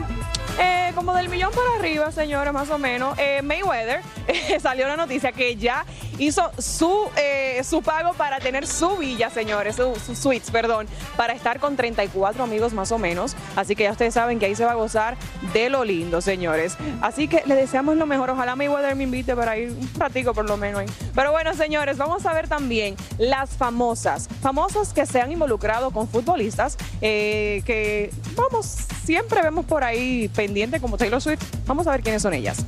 eh, 0.62 0.92
como 0.96 1.14
del 1.14 1.30
millón 1.30 1.52
para 1.52 1.76
arriba, 1.78 2.12
señores, 2.12 2.54
más 2.54 2.70
o 2.70 2.78
menos. 2.78 3.18
Eh, 3.18 3.42
Mayweather 3.44 4.02
salió 4.62 4.88
la 4.88 4.98
noticia 4.98 5.32
que 5.32 5.56
ya 5.56 5.86
hizo 6.18 6.52
su, 6.58 7.10
eh, 7.18 7.62
su 7.64 7.82
pago 7.82 8.14
para 8.14 8.40
tener 8.40 8.68
su 8.68 8.98
villa, 8.98 9.30
señores, 9.30 9.76
su, 9.76 9.96
su 9.96 10.16
suites, 10.16 10.52
perdón, 10.52 10.88
para 11.18 11.34
estar 11.34 11.60
con 11.60 11.76
34 11.76 12.44
amigos 12.44 12.74
más 12.74 12.92
o 12.92 12.98
menos. 12.98 13.36
Así 13.56 13.76
que 13.76 13.84
ya 13.84 13.92
ustedes 13.92 14.14
saben 14.14 14.40
que 14.40 14.46
ahí 14.46 14.56
se 14.56 14.66
va 14.66 14.72
a 14.72 14.76
gozar 14.76 15.18
de 15.54 15.70
lo 15.70 15.84
lindo, 15.84 16.22
señores. 16.22 16.78
Así 17.02 17.28
que 17.28 17.44
le 17.46 17.56
deseamos 17.56 17.98
lo 17.98 18.06
mejor. 18.06 18.30
Ojalá 18.30 18.56
Mayweather 18.56 18.96
me 18.96 19.04
invite 19.04 19.36
para 19.36 19.58
ir 19.58 19.72
un 19.72 19.90
ratico 19.98 20.34
por 20.34 20.48
lo 20.48 20.58
menos. 20.58 20.84
Pero 21.16 21.32
bueno, 21.32 21.54
señores, 21.54 21.98
vamos 21.98 22.26
a 22.26 22.34
ver 22.34 22.48
también 22.48 22.96
las 23.18 23.52
famosas, 23.52 24.28
famosas 24.42 24.94
que 24.94 25.06
se 25.06 25.22
han 25.22 25.32
involucrado 25.32 25.92
con 25.92 26.08
futbolistas, 26.08 26.78
eh, 27.02 27.62
que 27.66 28.12
vamos, 28.36 28.66
siempre 29.04 29.42
vemos 29.42 29.66
por 29.66 29.84
ahí 29.84 30.30
pendiente 30.30 30.80
como 30.80 30.98
Taylor 30.98 31.22
Swift. 31.22 31.44
Vamos 31.66 31.88
a 31.88 31.92
ver 31.92 32.02
quiénes 32.02 32.22
son 32.22 32.34
ellas. 32.34 32.66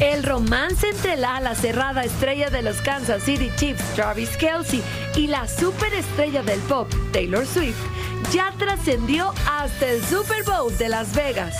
El 0.00 0.22
romance 0.22 0.88
entre 0.88 1.18
la 1.18 1.36
ala 1.36 1.54
cerrada 1.54 2.04
estrella 2.04 2.48
de 2.48 2.62
los 2.62 2.80
Kansas 2.80 3.22
City 3.22 3.50
Chiefs, 3.56 3.84
Travis 3.94 4.34
Kelsey, 4.38 4.82
y 5.14 5.26
la 5.26 5.46
superestrella 5.46 6.42
del 6.42 6.58
pop, 6.60 6.90
Taylor 7.12 7.46
Swift, 7.46 7.76
ya 8.32 8.50
trascendió 8.56 9.34
hasta 9.46 9.88
el 9.88 10.02
Super 10.02 10.42
Bowl 10.44 10.76
de 10.78 10.88
Las 10.88 11.14
Vegas. 11.14 11.54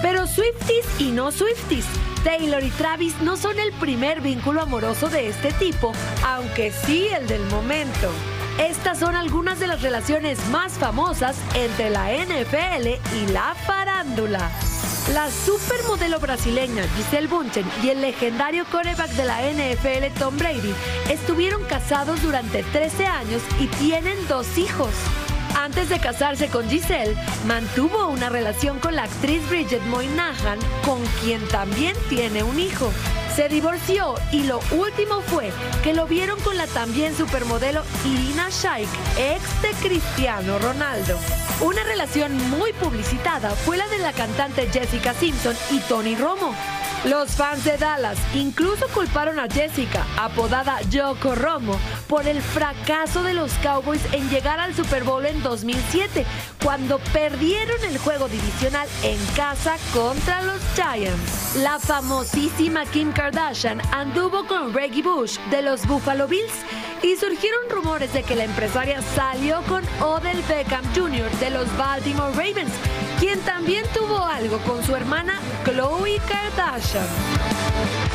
Pero 0.00 0.26
Swifties 0.26 0.86
y 1.00 1.10
no 1.10 1.30
Swifties, 1.30 1.84
Taylor 2.24 2.62
y 2.62 2.70
Travis 2.70 3.20
no 3.20 3.36
son 3.36 3.58
el 3.58 3.72
primer 3.74 4.22
vínculo 4.22 4.62
amoroso 4.62 5.10
de 5.10 5.28
este 5.28 5.52
tipo, 5.52 5.92
aunque 6.26 6.72
sí 6.72 7.08
el 7.08 7.26
del 7.26 7.44
momento. 7.50 8.10
Estas 8.58 9.00
son 9.00 9.16
algunas 9.16 9.60
de 9.60 9.66
las 9.66 9.82
relaciones 9.82 10.38
más 10.48 10.72
famosas 10.72 11.36
entre 11.54 11.90
la 11.90 12.10
NFL 12.10 12.86
y 13.16 13.26
la 13.32 13.54
farándula. 13.66 14.50
La 15.10 15.28
supermodelo 15.30 16.20
brasileña 16.20 16.84
Giselle 16.96 17.26
Bunchen 17.26 17.66
y 17.82 17.88
el 17.90 18.00
legendario 18.00 18.64
coreback 18.70 19.10
de 19.10 19.24
la 19.24 19.40
NFL 19.42 20.16
Tom 20.18 20.38
Brady 20.38 20.72
estuvieron 21.10 21.64
casados 21.64 22.22
durante 22.22 22.62
13 22.62 23.06
años 23.06 23.42
y 23.58 23.66
tienen 23.66 24.16
dos 24.28 24.56
hijos. 24.56 24.90
Antes 25.56 25.88
de 25.88 25.98
casarse 25.98 26.48
con 26.48 26.68
Giselle, 26.70 27.16
mantuvo 27.46 28.06
una 28.08 28.28
relación 28.28 28.78
con 28.78 28.94
la 28.94 29.02
actriz 29.02 29.46
Bridget 29.48 29.82
Moynihan, 29.86 30.58
con 30.84 31.04
quien 31.20 31.46
también 31.48 31.96
tiene 32.08 32.44
un 32.44 32.60
hijo. 32.60 32.90
Se 33.34 33.48
divorció 33.48 34.14
y 34.30 34.42
lo 34.42 34.60
último 34.72 35.22
fue 35.22 35.50
que 35.82 35.94
lo 35.94 36.06
vieron 36.06 36.38
con 36.40 36.58
la 36.58 36.66
también 36.66 37.16
supermodelo 37.16 37.82
Irina 38.04 38.48
Shayk, 38.50 38.88
ex 39.18 39.62
de 39.62 39.70
Cristiano 39.88 40.58
Ronaldo. 40.58 41.18
Una 41.62 41.82
relación 41.82 42.36
muy 42.50 42.74
publicitada 42.74 43.50
fue 43.50 43.78
la 43.78 43.88
de 43.88 43.98
la 43.98 44.12
cantante 44.12 44.68
Jessica 44.70 45.14
Simpson 45.14 45.56
y 45.70 45.78
Tony 45.80 46.14
Romo. 46.14 46.54
Los 47.04 47.32
fans 47.32 47.64
de 47.64 47.76
Dallas 47.78 48.16
incluso 48.32 48.86
culparon 48.94 49.40
a 49.40 49.48
Jessica, 49.48 50.06
apodada 50.16 50.80
Yoko 50.82 51.34
Romo, 51.34 51.76
por 52.06 52.28
el 52.28 52.40
fracaso 52.40 53.24
de 53.24 53.34
los 53.34 53.52
Cowboys 53.54 54.02
en 54.12 54.30
llegar 54.30 54.60
al 54.60 54.72
Super 54.72 55.02
Bowl 55.02 55.26
en 55.26 55.42
2007, 55.42 56.24
cuando 56.62 57.00
perdieron 57.12 57.82
el 57.84 57.98
juego 57.98 58.28
divisional 58.28 58.88
en 59.02 59.18
casa 59.34 59.78
contra 59.92 60.42
los 60.42 60.60
Giants. 60.76 61.56
La 61.56 61.80
famosísima 61.80 62.86
Kim 62.86 63.10
Kardashian 63.12 63.80
anduvo 63.92 64.46
con 64.46 64.72
Reggie 64.72 65.02
Bush 65.02 65.38
de 65.50 65.62
los 65.62 65.84
Buffalo 65.88 66.28
Bills 66.28 66.54
y 67.02 67.16
surgieron 67.16 67.68
rumores 67.68 68.12
de 68.12 68.22
que 68.22 68.36
la 68.36 68.44
empresaria 68.44 69.02
salió 69.16 69.60
con 69.62 69.82
Odell 70.00 70.40
Beckham 70.48 70.84
Jr. 70.94 71.28
de 71.40 71.50
los 71.50 71.76
Baltimore 71.76 72.30
Ravens, 72.30 72.72
quien 73.18 73.40
también 73.40 73.84
tuvo 73.92 74.24
algo 74.24 74.58
con 74.58 74.84
su 74.84 74.94
hermana 74.94 75.40
Khloe 75.64 76.18
Kardashian. 76.26 78.11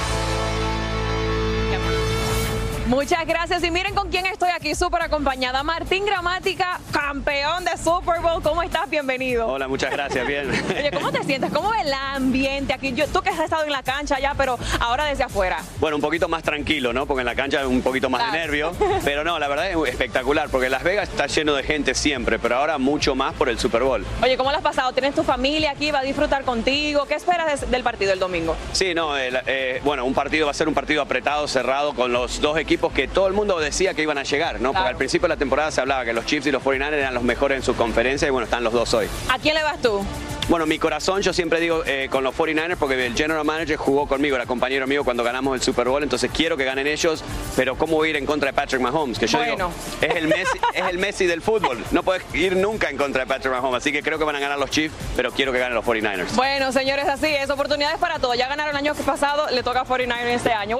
Muchas 2.88 3.26
gracias. 3.28 3.62
Y 3.66 3.70
miren 3.72 3.94
con 3.94 4.10
quién 4.10 4.26
estoy 4.28 4.50
aquí 4.50 4.74
súper 4.74 5.02
acompañada. 5.02 5.62
Martín 5.62 6.06
Gramática, 6.06 6.80
campeón 6.94 7.66
de 7.66 7.72
Super 7.78 8.22
Bowl. 8.22 8.42
¿Cómo 8.42 8.64
estás? 8.64 8.90
Bienvenido. 8.90 9.46
Hola, 9.46 9.68
muchas 9.68 9.92
gracias. 9.92 10.26
Bien. 10.26 10.50
Oye, 10.70 10.92
¿cómo 10.92 11.12
te 11.12 11.22
sientes? 11.26 11.52
¿Cómo 11.52 11.74
es 11.74 11.82
el 11.86 11.92
ambiente 11.94 12.74
aquí? 12.74 12.94
Yo, 12.94 13.06
tú 13.10 13.22
que 13.22 13.30
has 13.30 13.40
estado 13.40 13.66
en 13.66 13.72
la 13.74 13.84
cancha 13.84 14.20
ya, 14.22 14.36
pero 14.36 14.58
ahora 14.80 15.04
desde 15.04 15.24
afuera. 15.26 15.58
Bueno, 15.80 15.98
un 15.98 16.02
poquito 16.02 16.30
más 16.30 16.44
tranquilo, 16.44 16.94
¿no? 16.94 17.06
Porque 17.06 17.22
en 17.22 17.26
la 17.26 17.36
cancha 17.36 17.68
un 17.68 17.82
poquito 17.82 18.10
más 18.10 18.32
de 18.32 18.38
nervio. 18.40 18.72
Pero 19.04 19.24
no, 19.26 19.38
la 19.40 19.48
verdad 19.50 19.70
es 19.70 19.78
espectacular, 19.90 20.48
porque 20.50 20.70
Las 20.70 20.84
Vegas 20.84 21.10
está 21.10 21.28
lleno 21.28 21.56
de 21.56 21.64
gente 21.64 21.94
siempre, 21.94 22.40
pero 22.40 22.56
ahora 22.58 22.78
mucho 22.78 23.16
más 23.16 23.34
por 23.34 23.50
el 23.50 23.60
Super 23.60 23.84
Bowl. 23.84 24.06
Oye, 24.24 24.38
¿cómo 24.38 24.52
lo 24.52 24.58
has 24.58 24.64
pasado? 24.64 24.92
¿Tienes 24.94 25.14
tu 25.16 25.24
familia 25.24 25.72
aquí? 25.72 25.92
¿Va 25.92 26.00
a 26.00 26.04
disfrutar 26.04 26.44
contigo? 26.44 27.06
¿Qué 27.06 27.16
esperas 27.16 27.62
de- 27.62 27.68
del 27.68 27.84
partido 27.84 28.14
el 28.14 28.20
domingo? 28.20 28.56
Sí, 28.72 28.94
no, 28.94 29.16
el, 29.18 29.38
eh, 29.46 29.82
bueno, 29.84 30.06
un 30.06 30.14
partido 30.14 30.46
va 30.46 30.52
a 30.52 30.54
ser 30.54 30.68
un 30.68 30.74
partido 30.74 31.02
apretado, 31.02 31.48
cerrado, 31.48 31.94
con 31.94 32.12
los 32.14 32.40
dos 32.42 32.58
equipos 32.58 32.77
que 32.94 33.08
todo 33.08 33.28
el 33.28 33.34
mundo 33.34 33.60
decía 33.60 33.94
que 33.94 34.02
iban 34.04 34.18
a 34.18 34.24
llegar, 34.24 34.62
¿no? 34.62 34.74
Porque 34.74 34.90
al 34.90 34.96
principio 34.98 35.28
de 35.28 35.36
la 35.36 35.38
temporada 35.38 35.72
se 35.72 35.82
hablaba 35.82 36.06
que 36.06 36.14
los 36.14 36.26
Chiefs 36.26 36.48
y 36.48 36.52
los 36.52 36.64
49ers 36.64 36.94
eran 36.94 37.14
los 37.14 37.24
mejores 37.24 37.58
en 37.58 37.64
su 37.64 37.76
conferencia 37.76 38.28
y 38.28 38.32
bueno, 38.32 38.46
están 38.46 38.64
los 38.64 38.74
dos 38.74 38.94
hoy. 38.94 39.08
¿A 39.30 39.38
quién 39.40 39.56
le 39.56 39.64
vas 39.64 39.82
tú? 39.82 40.06
Bueno, 40.50 40.66
mi 40.66 40.80
corazón 40.80 41.22
yo 41.22 41.34
siempre 41.34 41.60
digo 41.60 41.84
eh, 41.86 42.08
con 42.10 42.24
los 42.24 42.34
49ers 42.34 42.78
porque 42.78 43.06
el 43.06 43.14
general 43.16 43.44
manager 43.44 43.76
jugó 43.76 44.08
conmigo, 44.08 44.38
era 44.38 44.46
compañero 44.46 44.88
mío 44.88 45.04
cuando 45.04 45.22
ganamos 45.24 45.54
el 45.56 45.62
Super 45.62 45.90
Bowl, 45.90 46.02
entonces 46.04 46.32
quiero 46.34 46.56
que 46.56 46.64
ganen 46.64 46.88
ellos, 46.88 47.22
pero 47.58 47.78
¿cómo 47.78 47.98
voy 47.98 48.08
a 48.08 48.10
ir 48.12 48.16
en 48.16 48.26
contra 48.26 48.48
de 48.48 48.54
Patrick 48.54 48.80
Mahomes? 48.82 49.20
Que 49.20 49.28
yo 49.28 49.38
Bueno. 49.40 49.56
digo, 49.56 49.72
es 50.02 50.16
el, 50.16 50.28
Messi, 50.30 50.58
es 50.74 50.86
el 50.88 50.98
Messi 51.00 51.26
del 51.26 51.42
fútbol, 51.42 51.84
no 51.92 52.02
puedes 52.04 52.24
ir 52.34 52.56
nunca 52.56 52.90
en 52.90 52.96
contra 52.96 53.24
de 53.24 53.28
Patrick 53.28 53.52
Mahomes, 53.54 53.80
así 53.82 53.92
que 53.92 54.02
creo 54.02 54.18
que 54.18 54.24
van 54.24 54.38
a 54.38 54.40
ganar 54.40 54.58
los 54.58 54.70
Chiefs, 54.70 54.96
pero 55.18 55.32
quiero 55.32 55.52
que 55.52 55.60
ganen 55.60 55.76
los 55.76 55.84
49ers. 55.84 56.34
Bueno, 56.36 56.72
señores, 56.72 57.08
así 57.10 57.28
es. 57.28 57.50
Oportunidades 57.50 57.98
para 57.98 58.20
todos. 58.20 58.38
Ya 58.38 58.48
ganaron 58.48 58.72
el 58.72 58.78
año 58.78 58.96
pasado, 58.96 59.48
le 59.52 59.64
toca 59.64 59.82
a 59.82 59.84
49 59.86 60.34
este 60.34 60.54
año. 60.54 60.80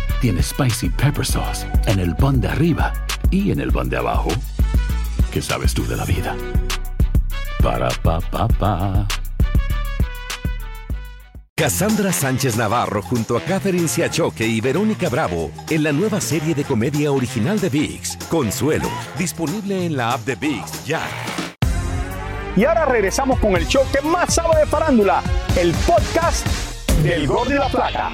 tiene 0.21 0.43
Spicy 0.43 0.89
Pepper 0.89 1.25
Sauce 1.25 1.65
en 1.87 1.99
el 1.99 2.15
pan 2.15 2.39
de 2.39 2.47
arriba 2.47 2.93
y 3.31 3.51
en 3.51 3.59
el 3.59 3.71
pan 3.71 3.89
de 3.89 3.97
abajo, 3.97 4.29
¿qué 5.31 5.41
sabes 5.41 5.73
tú 5.73 5.85
de 5.87 5.97
la 5.97 6.05
vida? 6.05 6.37
Para, 7.61 7.89
pa, 7.89 8.21
pa, 8.21 8.47
pa. 8.47 9.07
Cassandra 11.55 12.13
Sánchez 12.13 12.55
Navarro 12.55 13.01
junto 13.01 13.35
a 13.35 13.41
Catherine 13.41 13.87
Siachoque 13.87 14.45
y 14.45 14.61
Verónica 14.61 15.09
Bravo 15.09 15.51
en 15.69 15.83
la 15.83 15.91
nueva 15.91 16.21
serie 16.21 16.53
de 16.53 16.63
comedia 16.63 17.11
original 17.11 17.59
de 17.59 17.69
VIX, 17.69 18.17
Consuelo, 18.29 18.89
disponible 19.17 19.85
en 19.85 19.97
la 19.97 20.13
app 20.13 20.21
de 20.21 20.35
VIX 20.35 20.85
ya. 20.85 21.01
Y 22.55 22.65
ahora 22.65 22.85
regresamos 22.85 23.39
con 23.39 23.55
el 23.55 23.65
show 23.65 23.83
que 23.91 24.01
más 24.07 24.35
sabe 24.35 24.59
de 24.59 24.65
farándula, 24.67 25.23
el 25.57 25.73
podcast 25.87 26.45
del 27.01 27.25
Gol 27.25 27.47
de 27.49 27.55
la 27.55 27.69
Plata. 27.69 28.11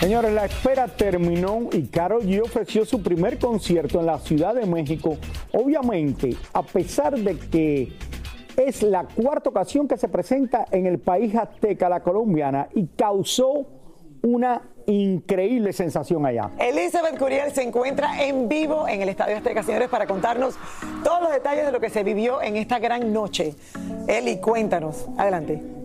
Señores, 0.00 0.32
la 0.34 0.44
espera 0.44 0.88
terminó 0.88 1.68
y 1.72 1.86
Karol 1.86 2.22
G 2.22 2.42
ofreció 2.42 2.84
su 2.84 3.02
primer 3.02 3.38
concierto 3.38 3.98
en 3.98 4.06
la 4.06 4.18
Ciudad 4.18 4.54
de 4.54 4.66
México. 4.66 5.16
Obviamente, 5.52 6.36
a 6.52 6.62
pesar 6.62 7.18
de 7.18 7.38
que 7.38 7.92
es 8.56 8.82
la 8.82 9.04
cuarta 9.04 9.48
ocasión 9.50 9.88
que 9.88 9.96
se 9.96 10.08
presenta 10.08 10.66
en 10.70 10.86
el 10.86 10.98
país 10.98 11.34
azteca, 11.34 11.88
la 11.88 12.00
colombiana, 12.00 12.68
y 12.74 12.86
causó 12.88 13.66
una 14.22 14.62
increíble 14.86 15.72
sensación 15.72 16.26
allá. 16.26 16.50
Elizabeth 16.58 17.18
Curiel 17.18 17.52
se 17.52 17.62
encuentra 17.62 18.22
en 18.22 18.48
vivo 18.48 18.86
en 18.86 19.02
el 19.02 19.08
Estadio 19.08 19.36
Azteca, 19.36 19.62
señores, 19.62 19.88
para 19.88 20.06
contarnos 20.06 20.56
todos 21.04 21.22
los 21.22 21.32
detalles 21.32 21.66
de 21.66 21.72
lo 21.72 21.80
que 21.80 21.90
se 21.90 22.04
vivió 22.04 22.42
en 22.42 22.56
esta 22.56 22.78
gran 22.78 23.12
noche. 23.12 23.54
Eli, 24.06 24.40
cuéntanos. 24.40 25.06
Adelante. 25.16 25.75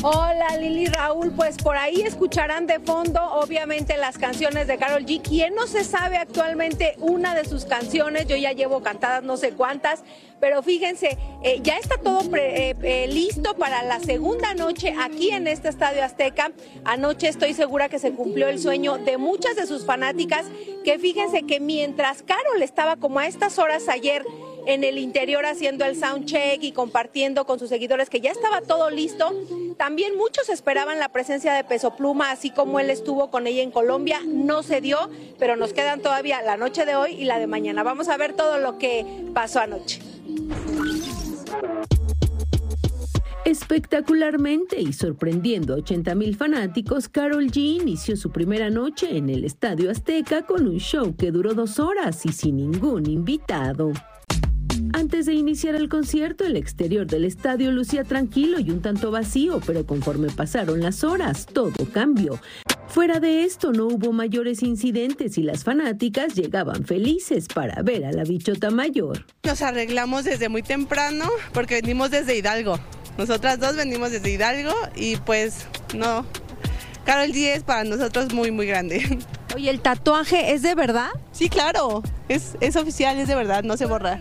Hola 0.00 0.56
Lili 0.60 0.86
Raúl, 0.86 1.32
pues 1.32 1.56
por 1.56 1.76
ahí 1.76 2.02
escucharán 2.02 2.68
de 2.68 2.78
fondo 2.78 3.20
obviamente 3.20 3.96
las 3.96 4.16
canciones 4.16 4.68
de 4.68 4.78
Carol 4.78 5.04
G. 5.04 5.20
¿Quién 5.20 5.56
no 5.56 5.66
se 5.66 5.82
sabe 5.82 6.18
actualmente 6.18 6.94
una 7.00 7.34
de 7.34 7.44
sus 7.44 7.64
canciones? 7.64 8.28
Yo 8.28 8.36
ya 8.36 8.52
llevo 8.52 8.80
cantadas 8.80 9.24
no 9.24 9.36
sé 9.36 9.54
cuántas, 9.54 10.04
pero 10.38 10.62
fíjense, 10.62 11.18
eh, 11.42 11.58
ya 11.64 11.78
está 11.78 11.98
todo 11.98 12.20
eh, 12.36 12.76
eh, 12.80 13.08
listo 13.08 13.56
para 13.56 13.82
la 13.82 13.98
segunda 13.98 14.54
noche 14.54 14.94
aquí 14.96 15.30
en 15.30 15.48
este 15.48 15.68
Estadio 15.68 16.04
Azteca. 16.04 16.52
Anoche 16.84 17.26
estoy 17.26 17.52
segura 17.52 17.88
que 17.88 17.98
se 17.98 18.12
cumplió 18.12 18.46
el 18.46 18.60
sueño 18.60 18.98
de 18.98 19.18
muchas 19.18 19.56
de 19.56 19.66
sus 19.66 19.84
fanáticas, 19.84 20.46
que 20.84 21.00
fíjense 21.00 21.42
que 21.42 21.58
mientras 21.58 22.22
Carol 22.22 22.62
estaba 22.62 22.94
como 22.94 23.18
a 23.18 23.26
estas 23.26 23.58
horas 23.58 23.88
ayer 23.88 24.24
en 24.68 24.84
el 24.84 24.98
interior 24.98 25.46
haciendo 25.46 25.84
el 25.86 25.96
sound 25.96 26.26
check 26.26 26.62
y 26.62 26.72
compartiendo 26.72 27.46
con 27.46 27.58
sus 27.58 27.68
seguidores 27.68 28.10
que 28.10 28.20
ya 28.20 28.30
estaba 28.30 28.60
todo 28.60 28.90
listo. 28.90 29.32
También 29.78 30.16
muchos 30.16 30.48
esperaban 30.48 30.98
la 30.98 31.10
presencia 31.10 31.54
de 31.54 31.62
Peso 31.62 31.94
Pluma, 31.94 32.32
así 32.32 32.50
como 32.50 32.80
él 32.80 32.90
estuvo 32.90 33.30
con 33.30 33.46
ella 33.46 33.62
en 33.62 33.70
Colombia. 33.70 34.20
No 34.26 34.64
se 34.64 34.80
dio, 34.80 34.98
pero 35.38 35.54
nos 35.54 35.72
quedan 35.72 36.02
todavía 36.02 36.42
la 36.42 36.56
noche 36.56 36.84
de 36.84 36.96
hoy 36.96 37.12
y 37.12 37.24
la 37.24 37.38
de 37.38 37.46
mañana. 37.46 37.84
Vamos 37.84 38.08
a 38.08 38.16
ver 38.16 38.32
todo 38.32 38.58
lo 38.58 38.76
que 38.76 39.06
pasó 39.32 39.60
anoche. 39.60 40.00
Espectacularmente 43.44 44.80
y 44.80 44.92
sorprendiendo 44.92 45.74
a 45.74 45.76
80 45.76 46.14
mil 46.16 46.36
fanáticos, 46.36 47.08
Carol 47.08 47.46
G 47.46 47.80
inició 47.80 48.16
su 48.16 48.30
primera 48.30 48.70
noche 48.70 49.16
en 49.16 49.30
el 49.30 49.44
Estadio 49.44 49.92
Azteca 49.92 50.42
con 50.44 50.66
un 50.66 50.78
show 50.78 51.14
que 51.16 51.30
duró 51.30 51.54
dos 51.54 51.78
horas 51.78 52.26
y 52.26 52.32
sin 52.32 52.56
ningún 52.56 53.08
invitado. 53.08 53.92
Antes 54.92 55.26
de 55.26 55.34
iniciar 55.34 55.74
el 55.74 55.88
concierto, 55.88 56.44
el 56.44 56.56
exterior 56.56 57.06
del 57.06 57.24
estadio 57.24 57.70
lucía 57.70 58.04
tranquilo 58.04 58.58
y 58.58 58.70
un 58.70 58.80
tanto 58.80 59.10
vacío, 59.10 59.60
pero 59.66 59.86
conforme 59.86 60.28
pasaron 60.30 60.80
las 60.80 61.04
horas, 61.04 61.46
todo 61.46 61.86
cambió. 61.92 62.38
Fuera 62.88 63.20
de 63.20 63.44
esto, 63.44 63.72
no 63.72 63.86
hubo 63.86 64.12
mayores 64.12 64.62
incidentes 64.62 65.36
y 65.36 65.42
las 65.42 65.62
fanáticas 65.62 66.34
llegaban 66.34 66.84
felices 66.84 67.48
para 67.48 67.82
ver 67.82 68.04
a 68.06 68.12
la 68.12 68.24
bichota 68.24 68.70
mayor. 68.70 69.26
Nos 69.44 69.60
arreglamos 69.62 70.24
desde 70.24 70.48
muy 70.48 70.62
temprano 70.62 71.26
porque 71.52 71.76
venimos 71.76 72.10
desde 72.10 72.36
Hidalgo. 72.36 72.78
Nosotras 73.18 73.60
dos 73.60 73.76
venimos 73.76 74.10
desde 74.10 74.30
Hidalgo 74.30 74.72
y 74.96 75.16
pues 75.16 75.66
no. 75.94 76.24
Carol 77.04 77.30
G 77.30 77.54
es 77.54 77.62
para 77.62 77.84
nosotros 77.84 78.32
muy, 78.32 78.50
muy 78.50 78.66
grande. 78.66 79.18
Oye, 79.54 79.70
¿el 79.70 79.80
tatuaje 79.80 80.52
es 80.52 80.62
de 80.62 80.74
verdad? 80.74 81.08
Sí, 81.32 81.48
claro. 81.48 82.02
Es, 82.28 82.56
es 82.60 82.76
oficial, 82.76 83.18
es 83.18 83.28
de 83.28 83.34
verdad, 83.34 83.64
no 83.64 83.76
se 83.76 83.86
borra. 83.86 84.20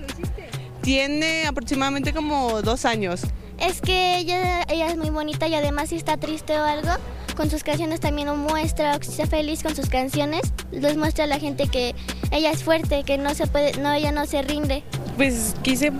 Tiene 0.88 1.46
aproximadamente 1.46 2.14
como 2.14 2.62
dos 2.62 2.86
años. 2.86 3.24
Es 3.60 3.82
que 3.82 4.20
ella, 4.20 4.64
ella 4.70 4.88
es 4.88 4.96
muy 4.96 5.10
bonita 5.10 5.46
y 5.50 5.54
además 5.54 5.90
si 5.90 5.98
está 5.98 6.16
triste 6.16 6.58
o 6.58 6.64
algo, 6.64 6.92
con 7.36 7.50
sus 7.50 7.62
canciones 7.62 8.00
también 8.00 8.30
lo 8.30 8.38
muestra, 8.38 8.96
o 8.96 9.04
si 9.04 9.10
está 9.10 9.28
feliz 9.28 9.64
con 9.64 9.76
sus 9.76 9.90
canciones, 9.90 10.44
les 10.72 10.96
muestra 10.96 11.26
a 11.26 11.28
la 11.28 11.40
gente 11.40 11.68
que 11.68 11.94
ella 12.32 12.52
es 12.52 12.64
fuerte, 12.64 13.04
que 13.04 13.18
no 13.18 13.36
se 13.36 13.48
puede, 13.48 13.78
no, 13.82 13.92
ella 13.92 14.14
no 14.14 14.26
se 14.26 14.42
rinde. 14.44 14.82
Pues 15.18 15.56
quise 15.62 15.92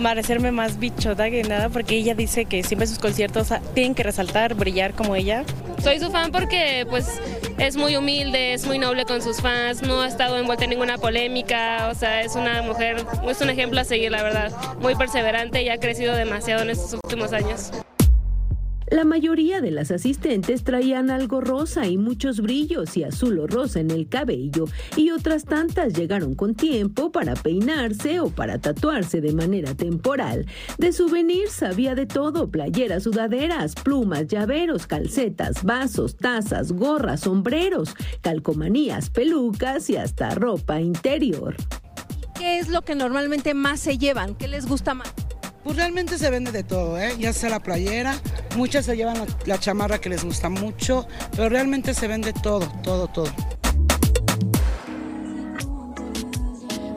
parecerme 0.00 0.52
más 0.52 0.78
bichota 0.78 1.30
que 1.30 1.42
nada 1.42 1.68
porque 1.68 1.96
ella 1.96 2.14
dice 2.14 2.44
que 2.44 2.62
siempre 2.62 2.86
sus 2.86 2.98
conciertos 2.98 3.48
tienen 3.74 3.94
que 3.94 4.02
resaltar, 4.02 4.54
brillar 4.54 4.92
como 4.94 5.16
ella. 5.16 5.44
Soy 5.82 5.98
su 5.98 6.10
fan 6.10 6.30
porque 6.30 6.86
pues 6.88 7.20
es 7.58 7.76
muy 7.76 7.96
humilde, 7.96 8.54
es 8.54 8.66
muy 8.66 8.78
noble 8.78 9.04
con 9.04 9.20
sus 9.20 9.40
fans, 9.40 9.82
no 9.82 10.02
ha 10.02 10.08
estado 10.08 10.38
envuelta 10.38 10.64
en 10.64 10.70
ninguna 10.70 10.98
polémica, 10.98 11.88
o 11.90 11.94
sea, 11.94 12.22
es 12.22 12.36
una 12.36 12.62
mujer, 12.62 13.04
es 13.28 13.40
un 13.40 13.50
ejemplo 13.50 13.80
a 13.80 13.84
seguir, 13.84 14.12
la 14.12 14.22
verdad, 14.22 14.52
muy 14.80 14.94
perseverante 14.94 15.62
y 15.62 15.68
ha 15.68 15.78
crecido 15.78 16.14
demasiado 16.14 16.62
en 16.62 16.70
estos 16.70 16.94
últimos 16.94 17.32
años. 17.32 17.72
La 18.92 19.04
mayoría 19.04 19.62
de 19.62 19.70
las 19.70 19.90
asistentes 19.90 20.64
traían 20.64 21.08
algo 21.08 21.40
rosa 21.40 21.86
y 21.86 21.96
muchos 21.96 22.42
brillos 22.42 22.94
y 22.98 23.04
azul 23.04 23.38
o 23.38 23.46
rosa 23.46 23.80
en 23.80 23.90
el 23.90 24.06
cabello 24.06 24.66
y 24.98 25.12
otras 25.12 25.46
tantas 25.46 25.94
llegaron 25.94 26.34
con 26.34 26.54
tiempo 26.54 27.10
para 27.10 27.32
peinarse 27.32 28.20
o 28.20 28.28
para 28.28 28.58
tatuarse 28.58 29.22
de 29.22 29.32
manera 29.32 29.74
temporal. 29.74 30.44
De 30.76 30.92
souvenirs 30.92 31.62
había 31.62 31.94
de 31.94 32.04
todo, 32.04 32.50
playeras, 32.50 33.04
sudaderas, 33.04 33.74
plumas, 33.76 34.26
llaveros, 34.26 34.86
calcetas, 34.86 35.64
vasos, 35.64 36.18
tazas, 36.18 36.72
gorras, 36.72 37.20
sombreros, 37.20 37.94
calcomanías, 38.20 39.08
pelucas 39.08 39.88
y 39.88 39.96
hasta 39.96 40.34
ropa 40.34 40.82
interior. 40.82 41.56
¿Qué 42.38 42.58
es 42.58 42.68
lo 42.68 42.82
que 42.82 42.94
normalmente 42.94 43.54
más 43.54 43.80
se 43.80 43.96
llevan? 43.96 44.34
¿Qué 44.34 44.48
les 44.48 44.66
gusta 44.66 44.92
más? 44.92 45.14
Pues 45.64 45.76
realmente 45.76 46.18
se 46.18 46.28
vende 46.30 46.50
de 46.50 46.64
todo, 46.64 46.98
¿eh? 46.98 47.14
ya 47.18 47.32
sea 47.32 47.50
la 47.50 47.60
playera, 47.60 48.14
muchas 48.56 48.84
se 48.84 48.96
llevan 48.96 49.18
la, 49.18 49.26
la 49.46 49.58
chamarra 49.58 50.00
que 50.00 50.08
les 50.08 50.24
gusta 50.24 50.48
mucho, 50.48 51.06
pero 51.36 51.48
realmente 51.48 51.94
se 51.94 52.08
vende 52.08 52.32
todo, 52.32 52.66
todo, 52.82 53.06
todo. 53.06 53.61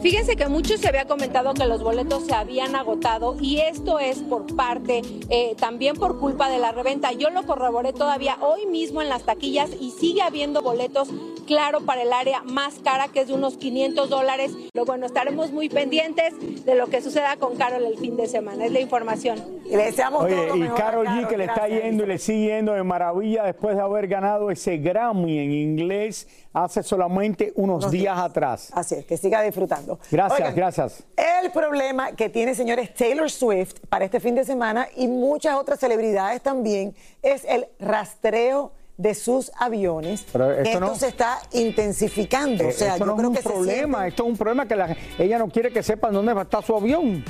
Fíjense 0.06 0.36
que 0.36 0.48
mucho 0.48 0.78
se 0.78 0.88
había 0.88 1.06
comentado 1.06 1.56
que 1.56 1.66
los 1.66 1.82
boletos 1.82 2.28
se 2.28 2.36
habían 2.36 2.76
agotado 2.76 3.36
y 3.42 3.58
esto 3.62 3.98
es 3.98 4.20
por 4.20 4.56
parte, 4.56 5.02
eh, 5.32 5.56
también 5.60 5.96
por 5.96 6.20
culpa 6.20 6.48
de 6.48 6.60
la 6.60 6.72
reventa. 6.72 7.12
Yo 7.12 7.32
lo 7.32 7.42
corroboré 7.48 7.92
todavía 7.92 8.38
hoy 8.40 8.68
mismo 8.68 9.02
en 9.02 9.10
las 9.10 9.24
taquillas 9.24 9.72
y 9.82 9.90
sigue 9.90 10.22
habiendo 10.22 10.62
boletos, 10.62 11.10
claro, 11.48 11.82
para 11.88 12.04
el 12.04 12.14
área 12.14 12.44
más 12.44 12.76
cara, 12.84 13.08
que 13.08 13.22
es 13.22 13.30
de 13.30 13.34
unos 13.34 13.58
500 13.58 14.08
dólares. 14.08 14.56
Pero 14.72 14.86
bueno, 14.86 15.08
estaremos 15.08 15.52
muy 15.52 15.70
pendientes 15.70 16.36
de 16.64 16.76
lo 16.76 16.86
que 16.86 17.02
suceda 17.02 17.38
con 17.38 17.56
Carol 17.56 17.84
el 17.84 17.98
fin 17.98 18.16
de 18.16 18.28
semana. 18.28 18.66
Es 18.66 18.72
la 18.74 18.82
información. 18.82 19.44
Y 19.66 19.76
le 19.76 19.86
deseamos 19.86 20.26
Oye, 20.26 20.36
todo 20.36 20.46
lo 20.46 20.56
y 20.56 20.60
mejor 20.60 20.78
a 20.78 20.84
Carol 20.84 21.08
G 21.08 21.28
que 21.28 21.38
le 21.38 21.46
está 21.46 21.68
yendo 21.68 22.04
y 22.04 22.08
le 22.08 22.20
sigue 22.20 22.58
yendo 22.58 22.74
de 22.74 22.84
maravilla 22.84 23.44
después 23.44 23.76
de 23.76 23.82
haber 23.82 24.08
ganado 24.08 24.52
ese 24.52 24.78
Grammy 24.78 25.40
en 25.40 25.52
inglés 25.52 26.28
hace 26.56 26.82
solamente 26.84 27.52
unos 27.56 27.92
días 27.92 28.18
atrás. 28.18 28.70
Así 28.74 28.96
es, 28.96 29.06
que 29.06 29.18
siga 29.18 29.42
disfrutando. 29.42 30.00
Gracias, 30.10 30.40
Oigan, 30.40 30.56
gracias. 30.56 31.04
El 31.44 31.52
problema 31.52 32.14
que 32.14 32.30
tiene, 32.30 32.56
señores, 32.56 32.94
Taylor 32.96 33.30
Swift 33.30 33.76
para 33.90 34.06
este 34.06 34.22
fin 34.22 34.36
de 34.36 34.46
semana 34.46 34.88
y 34.96 35.08
muchas 35.10 35.56
otras 35.56 35.80
celebridades 35.80 36.42
también 36.42 36.96
es 37.22 37.44
el 37.44 37.68
rastreo 37.78 38.72
de 38.98 39.14
sus 39.14 39.52
aviones. 39.60 40.26
Pero 40.32 40.52
esto 40.54 40.64
esto 40.64 40.80
no- 40.80 40.96
se 40.96 41.10
está 41.10 41.40
intensificando. 41.52 42.64
Eh, 42.64 42.68
o 42.68 42.72
sea, 42.72 42.94
esto 42.94 43.00
yo 43.00 43.06
no 43.06 43.18
creo 43.18 43.32
es 43.34 43.40
que 43.42 43.48
un 43.48 43.52
se 43.52 43.58
problema, 43.58 44.08
esto 44.08 44.24
es 44.24 44.30
un 44.30 44.38
problema 44.38 44.66
que 44.66 44.76
la- 44.78 44.96
ella 45.20 45.38
no 45.38 45.50
quiere 45.50 45.74
que 45.74 45.84
sepan 45.84 46.14
dónde 46.14 46.34
va 46.34 46.42
a 46.42 46.44
estar 46.46 46.64
su 46.64 46.74
avión. 46.74 47.22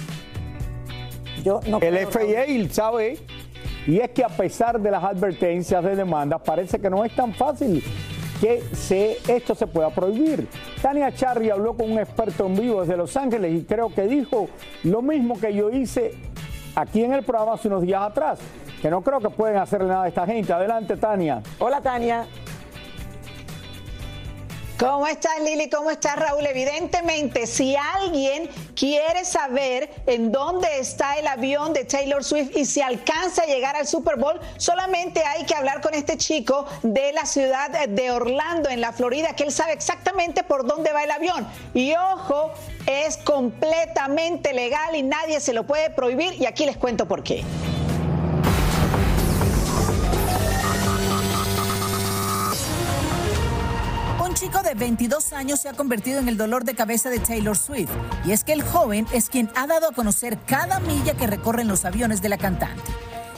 Yo 1.44 1.60
no 1.68 1.80
El 1.82 1.96
creo, 2.08 2.12
FAA 2.12 2.70
sabe, 2.72 3.18
y 3.88 4.00
es 4.00 4.10
que 4.12 4.24
a 4.24 4.30
pesar 4.30 4.80
de 4.80 4.92
las 4.92 5.04
advertencias 5.04 5.84
de 5.84 5.96
demandas, 5.96 6.42
parece 6.46 6.80
que 6.80 6.90
no 6.92 7.04
es 7.04 7.16
tan 7.16 7.34
fácil 7.34 7.84
que 8.40 8.64
esto 9.28 9.56
se 9.56 9.68
pueda 9.68 9.90
prohibir. 9.90 10.48
Tania 10.82 11.14
Charry 11.14 11.50
habló 11.50 11.76
con 11.76 11.92
un 11.92 12.00
experto 12.00 12.46
en 12.46 12.56
vivo 12.56 12.82
desde 12.82 12.98
Los 12.98 13.16
Ángeles 13.18 13.54
y 13.54 13.64
creo 13.64 13.94
que 13.94 14.04
dijo 14.04 14.48
lo 14.84 15.02
mismo 15.02 15.40
que 15.40 15.54
yo 15.54 15.70
hice 15.70 16.14
aquí 16.76 17.04
en 17.04 17.14
el 17.14 17.24
programa 17.24 17.54
hace 17.54 17.68
unos 17.68 17.82
días 17.84 18.02
atrás, 18.02 18.40
que 18.82 18.90
no 18.90 19.02
creo 19.02 19.20
que 19.20 19.30
pueden 19.30 19.58
hacerle 19.58 19.88
nada 19.88 20.04
a 20.04 20.08
esta 20.08 20.26
gente. 20.26 20.52
Adelante, 20.52 20.98
Tania. 20.98 21.42
Hola, 21.60 21.82
Tania. 21.82 22.26
¿Cómo 24.78 25.08
estás 25.08 25.40
Lili? 25.42 25.70
¿Cómo 25.70 25.90
estás 25.90 26.18
Raúl? 26.18 26.46
Evidentemente, 26.46 27.48
si 27.48 27.78
alguien 27.78 28.50
quiere 28.76 29.24
saber 29.24 29.90
en 30.06 30.34
dónde 30.34 30.68
está 30.80 31.14
el 31.18 31.28
avión 31.28 31.72
de 31.72 31.86
Taylor 31.86 32.26
Swift 32.26 32.52
y 32.58 32.66
si 32.66 32.82
alcanza 32.82 33.44
a 33.44 33.46
llegar 33.46 33.78
al 33.78 33.88
Super 33.88 34.18
Bowl, 34.18 34.38
solamente 34.58 35.24
hay 35.24 35.46
que 35.46 35.56
hablar 35.56 35.80
con 35.80 35.94
este 35.94 36.18
chico 36.18 36.66
de 36.84 37.14
la 37.14 37.26
ciudad 37.26 37.88
de 37.88 38.12
Orlando, 38.12 38.70
en 38.70 38.82
la 38.82 38.92
Florida, 38.92 39.34
que 39.34 39.44
él 39.44 39.52
sabe 39.54 39.72
exactamente 39.72 40.44
por 40.44 40.68
dónde 40.68 40.92
va 40.92 41.06
el 41.06 41.12
avión. 41.12 41.48
Y 41.74 41.94
ojo, 41.96 42.52
es 42.86 43.16
completamente 43.16 44.52
legal 44.52 44.94
y 44.94 45.04
nadie 45.04 45.40
se 45.40 45.54
lo 45.54 45.66
puede 45.66 45.90
prohibir 45.90 46.34
y 46.34 46.48
aquí 46.48 46.66
les 46.66 46.76
cuento 46.76 47.08
por 47.08 47.24
qué. 47.24 47.46
Un 54.36 54.42
chico 54.42 54.62
de 54.64 54.74
22 54.74 55.32
años 55.32 55.62
se 55.62 55.70
ha 55.70 55.74
convertido 55.74 56.20
en 56.20 56.28
el 56.28 56.36
dolor 56.36 56.66
de 56.66 56.76
cabeza 56.76 57.10
de 57.10 57.20
Taylor 57.20 57.58
Swift. 57.58 57.90
Y 58.26 58.34
es 58.34 58.44
que 58.44 58.52
el 58.52 58.64
joven 58.64 59.08
es 59.14 59.30
quien 59.30 59.50
ha 59.56 59.66
dado 59.66 59.88
a 59.88 59.94
conocer 59.94 60.38
cada 60.46 60.82
milla 60.82 61.14
que 61.14 61.26
recorren 61.26 61.70
los 61.70 61.86
aviones 61.86 62.22
de 62.22 62.28
la 62.28 62.38
cantante. 62.38 62.92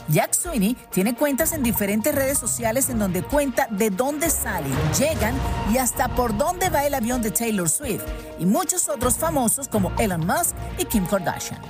Jack 0.08 0.34
Sweeney 0.34 0.76
tiene 0.90 1.14
cuentas 1.16 1.52
en 1.52 1.62
diferentes 1.62 2.16
redes 2.16 2.40
sociales 2.40 2.90
en 2.90 2.98
donde 2.98 3.22
cuenta 3.22 3.68
de 3.70 3.92
dónde 3.92 4.32
salen, 4.32 4.74
llegan 4.98 5.36
y 5.72 5.78
hasta 5.78 6.08
por 6.08 6.36
dónde 6.36 6.70
va 6.70 6.86
el 6.86 6.96
avión 6.96 7.22
de 7.22 7.30
Taylor 7.30 7.70
Swift. 7.70 8.02
Y 8.40 8.48
muchos 8.48 8.90
otros 8.90 9.18
famosos 9.18 9.68
como 9.68 9.92
Elon 10.00 10.26
Musk 10.26 10.56
y 10.80 10.86
Kim 10.86 11.06
Kardashian. 11.06 11.62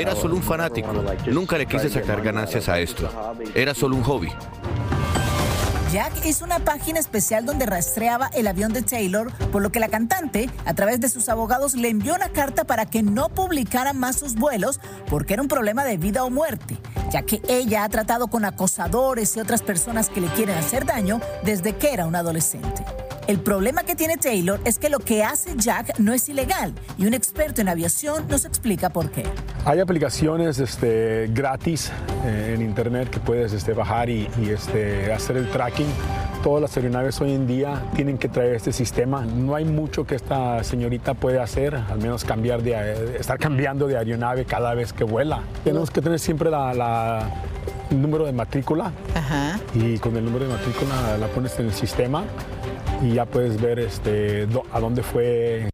Era 0.00 0.16
solo 0.16 0.34
un 0.34 0.42
fanático. 0.42 0.92
Nunca 1.26 1.58
le 1.58 1.66
quise 1.66 1.90
sacar 1.90 2.22
ganancias 2.22 2.68
a 2.68 2.80
esto. 2.80 3.08
Era 3.54 3.72
solo 3.72 3.94
un 3.94 4.02
hobby. 4.02 4.32
Jack 5.96 6.26
hizo 6.26 6.44
una 6.44 6.58
página 6.58 7.00
especial 7.00 7.46
donde 7.46 7.64
rastreaba 7.64 8.28
el 8.34 8.46
avión 8.48 8.74
de 8.74 8.82
Taylor, 8.82 9.32
por 9.50 9.62
lo 9.62 9.72
que 9.72 9.80
la 9.80 9.88
cantante, 9.88 10.50
a 10.66 10.74
través 10.74 11.00
de 11.00 11.08
sus 11.08 11.30
abogados, 11.30 11.72
le 11.72 11.88
envió 11.88 12.14
una 12.14 12.28
carta 12.28 12.64
para 12.64 12.84
que 12.84 13.02
no 13.02 13.30
publicara 13.30 13.94
más 13.94 14.16
sus 14.16 14.34
vuelos 14.34 14.78
porque 15.08 15.32
era 15.32 15.42
un 15.42 15.48
problema 15.48 15.86
de 15.86 15.96
vida 15.96 16.22
o 16.22 16.28
muerte, 16.28 16.76
ya 17.10 17.22
que 17.22 17.40
ella 17.48 17.84
ha 17.84 17.88
tratado 17.88 18.28
con 18.28 18.44
acosadores 18.44 19.36
y 19.36 19.40
otras 19.40 19.62
personas 19.62 20.08
que 20.08 20.20
le 20.20 20.28
quieren 20.28 20.56
hacer 20.56 20.84
daño 20.84 21.20
desde 21.44 21.74
que 21.74 21.92
era 21.92 22.06
un 22.06 22.16
adolescente. 22.16 22.84
El 23.26 23.40
problema 23.40 23.82
que 23.82 23.96
tiene 23.96 24.16
Taylor 24.18 24.60
es 24.64 24.78
que 24.78 24.88
lo 24.88 25.00
que 25.00 25.24
hace 25.24 25.56
Jack 25.56 25.98
no 25.98 26.12
es 26.12 26.28
ilegal 26.28 26.72
y 26.96 27.06
un 27.06 27.14
experto 27.14 27.60
en 27.60 27.68
aviación 27.68 28.28
nos 28.28 28.44
explica 28.44 28.90
por 28.90 29.10
qué. 29.10 29.24
Hay 29.64 29.80
aplicaciones 29.80 30.60
este, 30.60 31.26
gratis 31.32 31.90
eh, 32.24 32.52
en 32.54 32.62
internet 32.62 33.10
que 33.10 33.18
puedes 33.18 33.52
este, 33.52 33.72
bajar 33.72 34.08
y, 34.10 34.28
y, 34.40 34.50
este, 34.50 35.12
hacer 35.12 35.38
el 35.38 35.50
tracking. 35.50 35.88
Todas 36.46 36.62
las 36.62 36.76
aeronaves 36.76 37.20
hoy 37.20 37.32
en 37.32 37.48
día 37.48 37.82
tienen 37.96 38.18
que 38.18 38.28
traer 38.28 38.54
este 38.54 38.70
sistema. 38.70 39.22
No 39.22 39.56
hay 39.56 39.64
mucho 39.64 40.06
que 40.06 40.14
esta 40.14 40.62
señorita 40.62 41.14
puede 41.14 41.40
hacer, 41.40 41.74
al 41.74 41.98
menos 41.98 42.24
cambiar 42.24 42.62
de, 42.62 43.16
estar 43.18 43.36
cambiando 43.36 43.88
de 43.88 43.98
aeronave 43.98 44.44
cada 44.44 44.72
vez 44.72 44.92
que 44.92 45.02
vuela. 45.02 45.40
Tenemos 45.64 45.90
que 45.90 46.00
tener 46.00 46.20
siempre 46.20 46.48
la, 46.48 46.72
la 46.72 47.28
el 47.90 48.00
número 48.00 48.26
de 48.26 48.32
matrícula 48.32 48.92
y 49.74 49.98
con 49.98 50.16
el 50.16 50.24
número 50.24 50.44
de 50.44 50.52
matrícula 50.52 51.18
la 51.18 51.26
pones 51.26 51.58
en 51.58 51.66
el 51.66 51.72
sistema 51.72 52.22
y 53.02 53.14
ya 53.14 53.24
puedes 53.24 53.60
ver 53.60 53.80
este, 53.80 54.46
a 54.72 54.78
dónde 54.78 55.02
fue. 55.02 55.68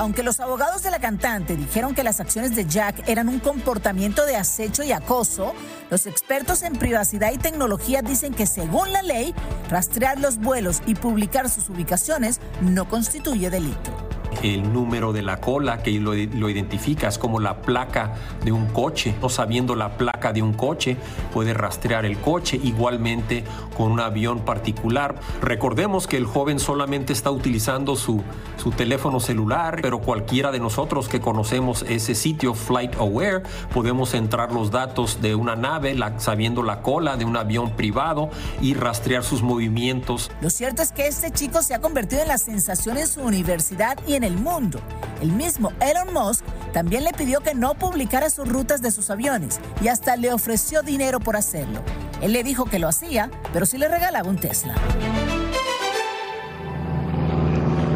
Aunque 0.00 0.22
los 0.22 0.40
abogados 0.40 0.82
de 0.82 0.90
la 0.90 0.98
cantante 0.98 1.56
dijeron 1.56 1.94
que 1.94 2.02
las 2.02 2.20
acciones 2.20 2.56
de 2.56 2.64
Jack 2.64 3.06
eran 3.06 3.28
un 3.28 3.38
comportamiento 3.38 4.24
de 4.24 4.34
acecho 4.34 4.82
y 4.82 4.92
acoso, 4.92 5.52
los 5.90 6.06
expertos 6.06 6.62
en 6.62 6.72
privacidad 6.72 7.34
y 7.34 7.36
tecnología 7.36 8.00
dicen 8.00 8.32
que 8.32 8.46
según 8.46 8.94
la 8.94 9.02
ley, 9.02 9.34
rastrear 9.68 10.18
los 10.18 10.38
vuelos 10.38 10.80
y 10.86 10.94
publicar 10.94 11.50
sus 11.50 11.68
ubicaciones 11.68 12.40
no 12.62 12.88
constituye 12.88 13.50
delito. 13.50 14.19
El 14.42 14.72
número 14.72 15.12
de 15.12 15.22
la 15.22 15.40
cola 15.40 15.82
que 15.82 15.92
lo, 15.92 16.14
lo 16.14 16.48
identificas 16.48 17.18
como 17.18 17.40
la 17.40 17.62
placa 17.62 18.14
de 18.44 18.52
un 18.52 18.66
coche. 18.66 19.14
No 19.20 19.28
sabiendo 19.28 19.74
la 19.74 19.96
placa 19.96 20.32
de 20.32 20.42
un 20.42 20.52
coche, 20.52 20.96
puede 21.32 21.54
rastrear 21.54 22.04
el 22.04 22.18
coche 22.18 22.60
igualmente 22.62 23.44
con 23.76 23.92
un 23.92 24.00
avión 24.00 24.40
particular. 24.40 25.16
Recordemos 25.40 26.06
que 26.06 26.16
el 26.16 26.26
joven 26.26 26.58
solamente 26.58 27.12
está 27.12 27.30
utilizando 27.30 27.96
su, 27.96 28.22
su 28.56 28.70
teléfono 28.70 29.20
celular, 29.20 29.80
pero 29.82 30.00
cualquiera 30.00 30.50
de 30.50 30.60
nosotros 30.60 31.08
que 31.08 31.20
conocemos 31.20 31.84
ese 31.88 32.14
sitio, 32.14 32.54
Flight 32.54 32.94
Aware, 32.96 33.42
podemos 33.72 34.14
entrar 34.14 34.52
los 34.52 34.70
datos 34.70 35.20
de 35.20 35.34
una 35.34 35.56
nave, 35.56 35.96
sabiendo 36.18 36.62
la 36.62 36.82
cola 36.82 37.16
de 37.16 37.24
un 37.24 37.36
avión 37.36 37.70
privado 37.70 38.30
y 38.60 38.74
rastrear 38.74 39.24
sus 39.24 39.42
movimientos. 39.42 40.30
Lo 40.40 40.50
cierto 40.50 40.82
es 40.82 40.92
que 40.92 41.06
este 41.06 41.30
chico 41.30 41.62
se 41.62 41.74
ha 41.74 41.80
convertido 41.80 42.22
en 42.22 42.28
la 42.28 42.38
sensación 42.38 42.96
en 42.96 43.06
su 43.06 43.22
universidad 43.22 43.98
y 44.06 44.14
en 44.14 44.24
el 44.24 44.29
mundo. 44.36 44.80
El 45.20 45.32
mismo 45.32 45.72
Elon 45.80 46.12
Musk 46.12 46.44
también 46.72 47.04
le 47.04 47.12
pidió 47.12 47.40
que 47.40 47.54
no 47.54 47.74
publicara 47.74 48.30
sus 48.30 48.48
rutas 48.48 48.80
de 48.82 48.90
sus 48.90 49.10
aviones 49.10 49.60
y 49.82 49.88
hasta 49.88 50.16
le 50.16 50.32
ofreció 50.32 50.82
dinero 50.82 51.20
por 51.20 51.36
hacerlo. 51.36 51.82
Él 52.20 52.32
le 52.32 52.44
dijo 52.44 52.64
que 52.64 52.78
lo 52.78 52.88
hacía, 52.88 53.30
pero 53.52 53.66
sí 53.66 53.78
le 53.78 53.88
regalaba 53.88 54.28
un 54.28 54.38
Tesla. 54.38 54.74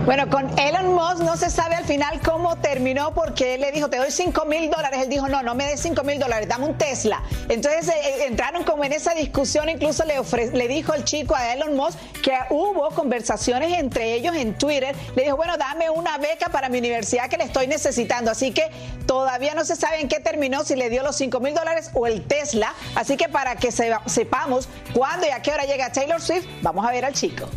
Bueno, 0.05 0.29
con 0.29 0.59
Elon 0.59 0.93
Musk 0.93 1.23
no 1.23 1.35
se 1.38 1.49
sabe 1.49 1.77
al 1.77 1.87
final 1.87 2.21
cómo 2.21 2.57
terminó 2.57 3.14
porque 3.14 3.55
él 3.55 3.62
le 3.62 3.73
dijo, 3.73 3.88
te 3.88 3.97
doy 3.97 4.11
5 4.11 4.45
mil 4.45 4.71
dólares. 4.71 5.01
Él 5.03 5.09
dijo, 5.09 5.29
no, 5.29 5.43
no 5.43 5.55
me 5.55 5.64
des 5.64 5.81
5 5.81 6.05
mil 6.05 6.19
dólares, 6.19 6.47
dame 6.47 6.67
un 6.67 6.77
Tesla. 6.77 7.23
Entonces 7.49 7.88
eh, 7.88 7.93
eh, 8.05 8.27
entraron 8.27 8.64
como 8.64 8.85
en 8.85 8.93
esa 8.93 9.14
discusión, 9.14 9.67
incluso 9.71 10.05
le, 10.05 10.21
le 10.53 10.69
dijo 10.69 10.93
el 10.93 11.05
chico 11.05 11.35
a 11.35 11.55
Elon 11.55 11.75
Musk 11.75 11.99
que 12.23 12.37
hubo 12.51 12.90
conversaciones 12.90 13.79
entre 13.79 14.12
ellos 14.12 14.37
en 14.37 14.59
Twitter. 14.59 14.95
Le 15.17 15.23
dijo, 15.23 15.37
bueno, 15.37 15.57
dame 15.57 15.88
una 15.88 16.19
beca 16.19 16.51
para 16.51 16.69
mi 16.69 16.81
universidad 16.81 17.31
que 17.31 17.38
le 17.38 17.45
estoy 17.45 17.67
necesitando. 17.67 18.31
Así 18.31 18.53
que 18.53 18.69
todavía 19.07 19.55
no 19.55 19.64
se 19.64 19.75
sabe 19.75 20.03
en 20.03 20.09
qué 20.09 20.21
terminó, 20.21 20.64
si 20.64 20.77
le 20.77 20.90
dio 20.90 21.03
los 21.03 21.17
5 21.17 21.40
mil 21.40 21.55
dólares 21.55 21.90
o 21.95 22.07
el 22.07 22.27
Tesla. 22.27 22.75
Así 22.95 23.17
que 23.17 23.31
para 23.31 23.57
que 23.57 23.73
sepamos 23.73 24.69
cuándo 24.93 25.27
y 25.27 25.31
a 25.31 25.40
qué 25.40 25.51
hora 25.51 25.64
llega 25.64 25.90
Taylor 25.93 26.21
Swift, 26.21 26.45
vamos 26.61 26.87
a 26.87 26.90
ver 26.90 27.07
al 27.07 27.14
chico. 27.14 27.49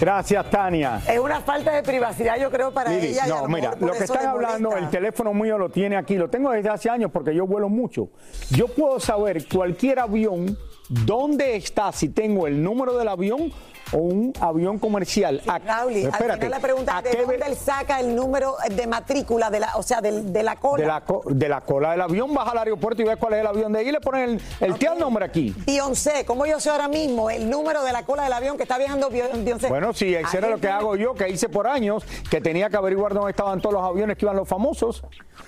Gracias, 0.00 0.50
Tania. 0.50 1.00
Es 1.08 1.18
una 1.18 1.40
falta 1.40 1.72
de 1.72 1.82
privacidad, 1.82 2.36
yo 2.38 2.50
creo, 2.50 2.72
para 2.72 2.94
ella. 2.94 3.26
No, 3.26 3.48
mira, 3.48 3.74
lo 3.80 3.92
que 3.92 4.04
están 4.04 4.26
hablando, 4.26 4.76
el 4.76 4.88
teléfono 4.90 5.34
mío 5.34 5.58
lo 5.58 5.68
tiene 5.68 5.96
aquí, 5.96 6.16
lo 6.16 6.28
tengo 6.28 6.50
desde 6.52 6.68
hace 6.68 6.90
años 6.90 7.10
porque 7.12 7.34
yo 7.34 7.46
vuelo 7.46 7.68
mucho. 7.68 8.10
Yo 8.50 8.68
puedo 8.68 9.00
saber 9.00 9.46
cualquier 9.48 9.98
avión, 9.98 10.56
dónde 10.88 11.56
está, 11.56 11.92
si 11.92 12.08
tengo 12.10 12.46
el 12.46 12.62
número 12.62 12.96
del 12.96 13.08
avión 13.08 13.52
o 13.92 13.98
un 13.98 14.32
avión 14.40 14.78
comercial. 14.78 15.40
Sí, 15.44 16.04
espérate, 16.04 16.48
la 16.48 16.60
pregunta 16.60 17.02
¿de 17.02 17.22
dónde 17.22 17.46
él 17.46 17.56
saca 17.56 18.00
el 18.00 18.14
número 18.14 18.56
de 18.70 18.86
matrícula, 18.86 19.50
de 19.50 19.60
la, 19.60 19.76
o 19.76 19.82
sea, 19.82 20.00
de, 20.00 20.22
de 20.22 20.42
la 20.42 20.56
cola? 20.56 20.82
De 20.82 20.86
la, 20.86 21.02
de 21.26 21.48
la, 21.48 21.60
cola 21.60 21.92
del 21.92 22.00
avión, 22.00 22.32
baja 22.34 22.50
al 22.52 22.58
aeropuerto 22.58 23.02
y 23.02 23.04
ves 23.04 23.16
cuál 23.16 23.34
es 23.34 23.40
el 23.40 23.46
avión 23.46 23.72
de 23.72 23.80
ahí 23.80 23.88
y 23.88 23.92
le 23.92 24.00
ponen 24.00 24.40
el, 24.60 24.74
el 24.74 24.98
nombre 24.98 25.24
aquí. 25.24 25.54
Beyoncé, 25.66 26.24
¿cómo 26.24 26.46
yo 26.46 26.60
sé 26.60 26.70
ahora 26.70 26.88
mismo 26.88 27.30
el 27.30 27.48
número 27.48 27.82
de 27.82 27.92
la 27.92 28.04
cola 28.04 28.24
del 28.24 28.32
avión 28.32 28.56
que 28.56 28.62
está 28.64 28.78
viajando 28.78 29.10
Beyoncé? 29.10 29.68
Bueno, 29.68 29.92
sí, 29.92 30.14
eso 30.14 30.38
era 30.38 30.48
lo 30.48 30.58
que 30.58 30.68
hago 30.68 30.96
yo, 30.96 31.14
que 31.14 31.28
hice 31.28 31.48
por 31.48 31.66
años, 31.66 32.04
que 32.30 32.40
tenía 32.40 32.68
que 32.70 32.76
averiguar 32.76 33.14
dónde 33.14 33.30
estaban 33.30 33.60
todos 33.60 33.74
los 33.74 33.82
aviones 33.82 34.16
que 34.16 34.24
iban 34.24 34.36
los 34.36 34.48
famosos. 34.48 35.02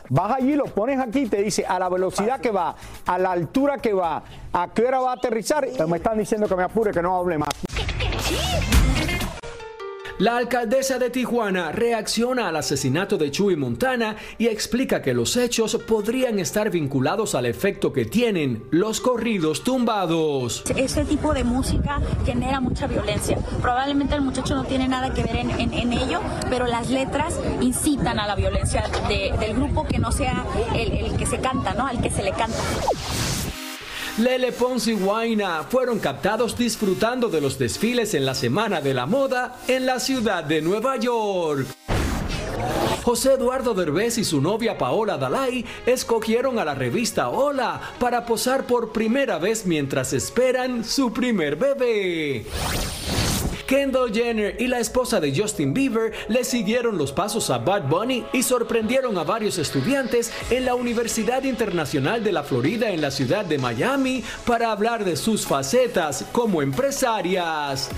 Vas 0.08 0.32
allí, 0.32 0.54
lo 0.54 0.64
pones 0.64 0.98
aquí, 0.98 1.26
te 1.26 1.42
dice 1.42 1.64
a 1.66 1.78
la 1.78 1.88
velocidad 1.88 2.40
que 2.40 2.50
va, 2.50 2.74
a 3.06 3.18
la 3.18 3.32
altura 3.32 3.78
que 3.78 3.92
va, 3.92 4.22
a 4.52 4.68
qué 4.74 4.84
hora 4.84 5.00
va 5.00 5.10
a 5.12 5.14
aterrizar. 5.14 5.66
Me 5.86 5.96
están 5.96 6.18
diciendo 6.18 6.48
que 6.48 6.56
me 6.56 6.64
apure, 6.64 6.92
que 6.92 7.02
no 7.02 7.16
hable 7.16 7.38
más. 7.38 7.50
La 10.20 10.36
alcaldesa 10.36 10.98
de 10.98 11.08
Tijuana 11.08 11.72
reacciona 11.72 12.48
al 12.48 12.56
asesinato 12.56 13.16
de 13.16 13.30
Chuy 13.30 13.56
Montana 13.56 14.16
y 14.36 14.48
explica 14.48 15.00
que 15.00 15.14
los 15.14 15.34
hechos 15.38 15.76
podrían 15.88 16.38
estar 16.38 16.68
vinculados 16.68 17.34
al 17.34 17.46
efecto 17.46 17.94
que 17.94 18.04
tienen 18.04 18.66
los 18.70 19.00
corridos 19.00 19.64
tumbados. 19.64 20.62
Ese 20.76 21.06
tipo 21.06 21.32
de 21.32 21.42
música 21.42 22.02
genera 22.26 22.60
mucha 22.60 22.86
violencia. 22.86 23.38
Probablemente 23.62 24.14
el 24.14 24.20
muchacho 24.20 24.54
no 24.54 24.64
tiene 24.64 24.88
nada 24.88 25.14
que 25.14 25.22
ver 25.22 25.36
en, 25.36 25.92
ello, 25.94 26.20
pero 26.50 26.66
las 26.66 26.90
letras 26.90 27.40
incitan 27.62 28.20
a 28.20 28.26
la 28.26 28.34
violencia 28.34 28.84
del 29.08 29.54
grupo 29.54 29.86
que 29.86 29.98
no 29.98 30.12
sea 30.12 30.44
el, 30.74 30.92
el 30.92 31.16
que 31.16 31.24
se 31.24 31.38
canta, 31.38 31.72
¿no? 31.72 31.86
Al 31.86 32.02
que 32.02 32.10
se 32.10 32.22
le 32.22 32.32
canta. 32.32 32.58
Lele 34.20 34.52
Pons 34.52 34.86
y 34.86 34.92
Guaina 34.92 35.62
fueron 35.62 35.98
captados 35.98 36.56
disfrutando 36.58 37.30
de 37.30 37.40
los 37.40 37.58
desfiles 37.58 38.12
en 38.12 38.26
la 38.26 38.34
Semana 38.34 38.82
de 38.82 38.92
la 38.92 39.06
Moda 39.06 39.56
en 39.66 39.86
la 39.86 39.98
ciudad 39.98 40.44
de 40.44 40.60
Nueva 40.60 40.98
York. 40.98 41.66
José 43.02 43.32
Eduardo 43.32 43.72
Derbez 43.72 44.18
y 44.18 44.24
su 44.24 44.42
novia 44.42 44.76
Paola 44.76 45.16
Dalai 45.16 45.64
escogieron 45.86 46.58
a 46.58 46.66
la 46.66 46.74
revista 46.74 47.30
Hola 47.30 47.80
para 47.98 48.26
posar 48.26 48.66
por 48.66 48.92
primera 48.92 49.38
vez 49.38 49.64
mientras 49.64 50.12
esperan 50.12 50.84
su 50.84 51.14
primer 51.14 51.56
bebé. 51.56 52.44
Kendall 53.70 54.12
Jenner 54.12 54.56
y 54.60 54.66
la 54.66 54.80
esposa 54.80 55.20
de 55.20 55.32
Justin 55.32 55.72
Bieber 55.72 56.12
le 56.26 56.42
siguieron 56.42 56.98
los 56.98 57.12
pasos 57.12 57.50
a 57.50 57.58
Bad 57.58 57.88
Bunny 57.88 58.24
y 58.32 58.42
sorprendieron 58.42 59.16
a 59.16 59.22
varios 59.22 59.58
estudiantes 59.58 60.32
en 60.50 60.64
la 60.64 60.74
Universidad 60.74 61.44
Internacional 61.44 62.24
de 62.24 62.32
la 62.32 62.42
Florida 62.42 62.90
en 62.90 63.00
la 63.00 63.12
ciudad 63.12 63.44
de 63.44 63.58
Miami 63.58 64.24
para 64.44 64.72
hablar 64.72 65.04
de 65.04 65.14
sus 65.14 65.46
facetas 65.46 66.24
como 66.32 66.62
empresarias. 66.62 67.90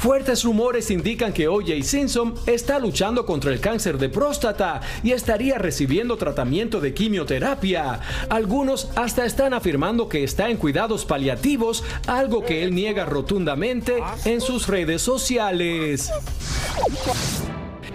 Fuertes 0.00 0.44
rumores 0.44 0.90
indican 0.90 1.34
que 1.34 1.46
O.J. 1.46 1.82
Simpson 1.82 2.34
está 2.46 2.78
luchando 2.78 3.26
contra 3.26 3.52
el 3.52 3.60
cáncer 3.60 3.98
de 3.98 4.08
próstata 4.08 4.80
y 5.02 5.12
estaría 5.12 5.58
recibiendo 5.58 6.16
tratamiento 6.16 6.80
de 6.80 6.94
quimioterapia. 6.94 8.00
Algunos 8.30 8.88
hasta 8.96 9.26
están 9.26 9.52
afirmando 9.52 10.08
que 10.08 10.24
está 10.24 10.48
en 10.48 10.56
cuidados 10.56 11.04
paliativos, 11.04 11.84
algo 12.06 12.42
que 12.42 12.62
él 12.62 12.74
niega 12.74 13.04
rotundamente 13.04 14.02
en 14.24 14.40
sus 14.40 14.68
redes 14.68 15.02
sociales. 15.02 16.10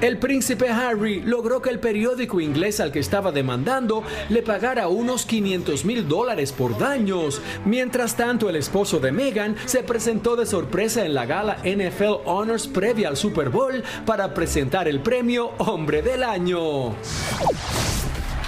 El 0.02 0.18
príncipe 0.18 0.70
Harry 0.70 1.22
logró 1.22 1.62
que 1.62 1.70
el 1.70 1.80
periódico 1.80 2.42
inglés 2.42 2.80
al 2.80 2.92
que 2.92 3.00
estaba 3.00 3.32
demandando 3.32 4.04
le 4.30 4.42
pagara 4.42 4.88
unos 4.88 5.26
500 5.26 5.86
mil 5.86 6.08
dólares 6.08 6.52
por 6.52 6.78
daños. 6.78 7.42
Mientras 7.66 8.18
tanto, 8.18 8.50
el 8.50 8.58
esposo 8.58 9.00
de 9.00 9.12
Meghan 9.12 9.56
se 9.66 9.84
presentó 9.84 10.36
de 10.36 10.46
sorpresa 10.46 11.06
en 11.06 11.14
la 11.14 11.26
gala 11.26 11.58
NFL 11.64 12.22
Honors 12.26 12.68
previa 12.68 13.08
al 13.08 13.18
Super 13.18 13.50
Bowl 13.50 13.84
para 14.06 14.34
presentar 14.34 14.88
el 14.88 15.00
premio 15.00 15.52
Hombre 15.58 16.02
del 16.02 16.24
Año. 16.24 16.96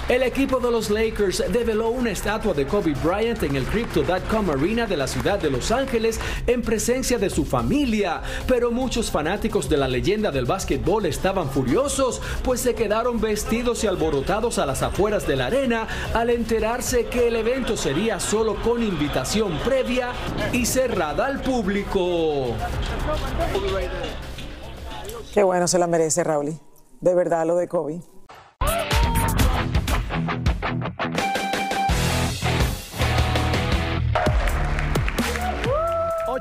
El 0.08 0.22
equipo 0.22 0.58
de 0.58 0.70
los 0.70 0.88
Lakers 0.88 1.44
develó 1.52 1.90
una 1.90 2.10
estatua 2.10 2.54
de 2.54 2.66
Kobe 2.66 2.94
Bryant 3.04 3.42
en 3.42 3.56
el 3.56 3.66
Crypto.com 3.66 4.48
Arena 4.48 4.86
de 4.86 4.96
la 4.96 5.06
ciudad 5.06 5.38
de 5.38 5.50
Los 5.50 5.70
Ángeles 5.70 6.18
en 6.46 6.62
presencia 6.62 7.18
de 7.18 7.28
su 7.28 7.44
familia, 7.44 8.22
pero 8.46 8.70
muchos 8.70 9.10
fanáticos 9.10 9.68
de 9.68 9.76
la 9.76 9.86
leyenda 9.86 10.30
del 10.30 10.46
básquetbol 10.46 11.04
estaban 11.04 11.50
furiosos, 11.50 12.22
pues 12.42 12.62
se 12.62 12.74
quedaron 12.74 13.20
vestidos 13.20 13.84
y 13.84 13.86
alborotados 13.86 14.58
a 14.58 14.64
las 14.64 14.82
afueras 14.82 15.26
de 15.26 15.36
la 15.36 15.46
arena 15.46 15.86
al 16.14 16.30
enterarse 16.30 17.04
que 17.04 17.28
el 17.28 17.36
evento 17.36 17.76
sería 17.76 18.18
solo 18.18 18.54
con 18.62 18.82
invitación 18.82 19.58
previa 19.58 20.12
y 20.54 20.64
cerrada 20.64 21.26
al 21.26 21.42
público. 21.42 22.54
Qué 25.34 25.42
bueno 25.42 25.68
se 25.68 25.78
la 25.78 25.86
merece, 25.86 26.24
Raúl. 26.24 26.58
De 27.02 27.14
verdad, 27.14 27.46
lo 27.46 27.56
de 27.56 27.68
Kobe. 27.68 28.00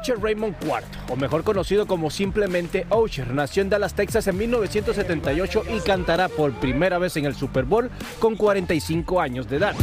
Osher 0.08 0.24
Raymond 0.24 0.56
IV, 0.62 1.12
o 1.12 1.18
mejor 1.18 1.44
conocido 1.44 1.86
como 1.86 2.10
simplemente 2.10 2.86
Osher, 2.90 3.34
nació 3.34 3.62
en 3.62 3.70
Dallas, 3.70 3.94
Texas 3.94 4.26
en 4.28 4.38
1978 4.38 5.64
y 5.76 5.82
cantará 5.82 6.30
por 6.30 6.54
primera 6.54 6.98
vez 6.98 7.18
en 7.18 7.26
el 7.26 7.36
Super 7.36 7.66
Bowl 7.66 7.90
con 8.18 8.38
45 8.38 9.20
años 9.20 9.50
de 9.50 9.58
edad. 9.58 9.76